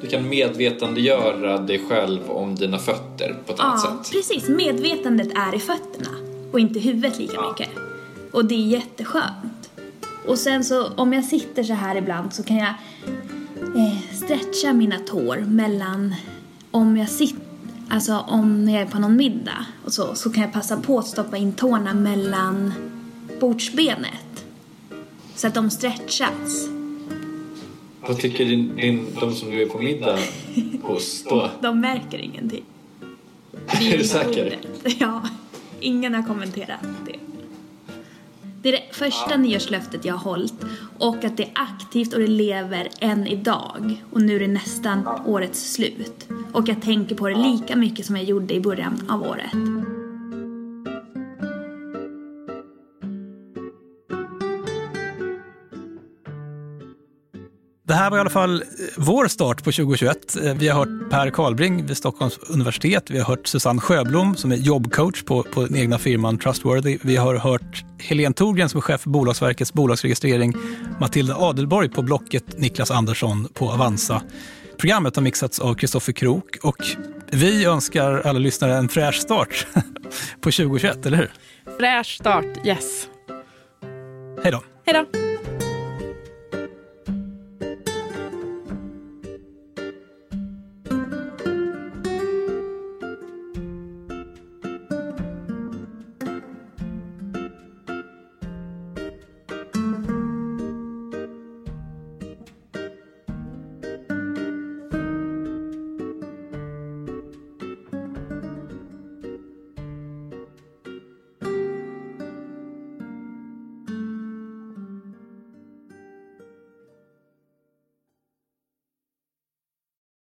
Du 0.00 0.06
kan 0.06 0.28
medvetandegöra 0.28 1.58
dig 1.58 1.82
själv 1.88 2.30
om 2.30 2.54
dina 2.54 2.78
fötter 2.78 3.36
på 3.46 3.52
ett 3.52 3.60
annat 3.60 3.80
Ja, 3.84 4.02
sätt. 4.04 4.12
precis. 4.12 4.48
Medvetandet 4.48 5.28
är 5.34 5.54
i 5.54 5.58
fötterna 5.58 6.10
och 6.52 6.60
inte 6.60 6.78
huvudet 6.78 7.18
lika 7.18 7.40
mycket. 7.48 7.68
Och 8.32 8.44
det 8.44 8.54
är 8.54 8.66
jätteskönt. 8.66 9.55
Och 10.26 10.38
sen 10.38 10.64
så 10.64 10.86
om 10.86 11.12
jag 11.12 11.24
sitter 11.24 11.62
så 11.62 11.72
här 11.74 11.96
ibland 11.96 12.32
så 12.32 12.42
kan 12.42 12.56
jag 12.56 12.74
eh, 13.76 13.98
stretcha 14.12 14.72
mina 14.72 14.98
tår 14.98 15.36
mellan 15.36 16.14
om 16.70 16.96
jag 16.96 17.08
sitter 17.08 17.46
Alltså 17.88 18.16
om 18.16 18.68
jag 18.68 18.82
är 18.82 18.86
på 18.86 18.98
någon 18.98 19.16
middag 19.16 19.66
och 19.84 19.92
så, 19.92 20.14
så 20.14 20.30
kan 20.30 20.42
jag 20.42 20.52
passa 20.52 20.76
på 20.76 20.98
att 20.98 21.06
stoppa 21.06 21.36
in 21.36 21.52
tårna 21.52 21.94
mellan 21.94 22.72
bordsbenet. 23.40 24.44
Så 25.34 25.46
att 25.46 25.54
de 25.54 25.70
stretchas. 25.70 26.68
Vad 28.00 28.18
tycker 28.18 28.44
din, 28.44 28.76
din, 28.76 29.06
de 29.20 29.34
som 29.34 29.50
du 29.50 29.62
är 29.62 29.66
på 29.66 29.78
middag 29.78 30.18
hos 30.82 31.24
då? 31.24 31.50
De 31.60 31.80
märker 31.80 32.18
ingenting. 32.18 32.64
Det 33.80 33.86
Är 33.94 33.98
du 33.98 34.04
säker? 34.04 34.46
ordet. 34.46 34.96
Ja, 35.00 35.22
ingen 35.80 36.14
har 36.14 36.22
kommenterat 36.22 36.80
det. 37.06 37.15
Det 38.66 38.70
är 38.70 38.72
det 38.72 38.94
första 38.94 39.36
nyårslöftet 39.36 40.04
jag 40.04 40.14
har 40.14 40.30
hållit 40.30 40.64
och 40.98 41.24
att 41.24 41.36
det 41.36 41.42
är 41.42 41.52
aktivt 41.54 42.12
och 42.14 42.20
det 42.20 42.26
lever 42.26 42.88
än 43.00 43.26
idag. 43.26 44.02
Och 44.12 44.22
nu 44.22 44.36
är 44.36 44.40
det 44.40 44.48
nästan 44.48 45.08
årets 45.26 45.72
slut. 45.72 46.28
Och 46.52 46.68
jag 46.68 46.82
tänker 46.82 47.14
på 47.14 47.28
det 47.28 47.34
lika 47.34 47.76
mycket 47.76 48.06
som 48.06 48.16
jag 48.16 48.24
gjorde 48.24 48.54
i 48.54 48.60
början 48.60 49.06
av 49.08 49.22
året. 49.22 49.95
Här 57.96 58.10
var 58.10 58.18
i 58.18 58.20
alla 58.20 58.30
fall 58.30 58.54
eh, 58.62 58.66
vår 58.96 59.28
start 59.28 59.56
på 59.64 59.72
2021. 59.72 60.36
Eh, 60.44 60.54
Vi 60.54 60.68
har 60.68 60.78
hört 60.78 61.10
Per 61.10 61.30
Karlbring 61.30 61.86
vid 61.86 61.96
Stockholms 61.96 62.38
universitet. 62.38 63.10
Vi 63.10 63.18
har 63.18 63.24
hört 63.24 63.46
Susanne 63.46 63.80
Sjöblom 63.80 64.36
som 64.36 64.52
är 64.52 64.56
jobbcoach 64.56 65.22
på, 65.22 65.42
på 65.42 65.66
den 65.66 65.76
egna 65.76 65.98
firman 65.98 66.38
Trustworthy. 66.38 66.98
Vi 67.02 67.16
har 67.16 67.34
hört 67.34 67.84
Helene 67.98 68.34
Thorgren 68.34 68.68
som 68.68 68.78
är 68.78 68.82
chef 68.82 69.00
för 69.00 69.10
Bolagsverkets 69.10 69.72
bolagsregistrering. 69.72 70.54
Matilda 71.00 71.36
Adelborg 71.36 71.88
på 71.88 72.02
Blocket. 72.02 72.58
Niklas 72.58 72.90
Andersson 72.90 73.48
på 73.54 73.70
Avanza. 73.70 74.22
Programmet 74.78 75.16
har 75.16 75.22
mixats 75.22 75.58
av 75.58 75.74
Kristoffer 75.74 76.12
Krook 76.12 76.56
och 76.62 76.76
vi 77.30 77.64
önskar 77.64 78.22
alla 78.24 78.38
lyssnare 78.38 78.76
en 78.76 78.88
fräsch 78.88 79.14
start 79.20 79.66
på 80.40 80.50
2021, 80.50 81.06
eller 81.06 81.16
hur? 81.16 81.30
Fräsch 81.78 82.16
start, 82.20 82.66
yes. 82.66 83.08
Hej 84.42 84.52
då. 84.52 84.62
Hej 84.86 85.04
då. 85.12 85.25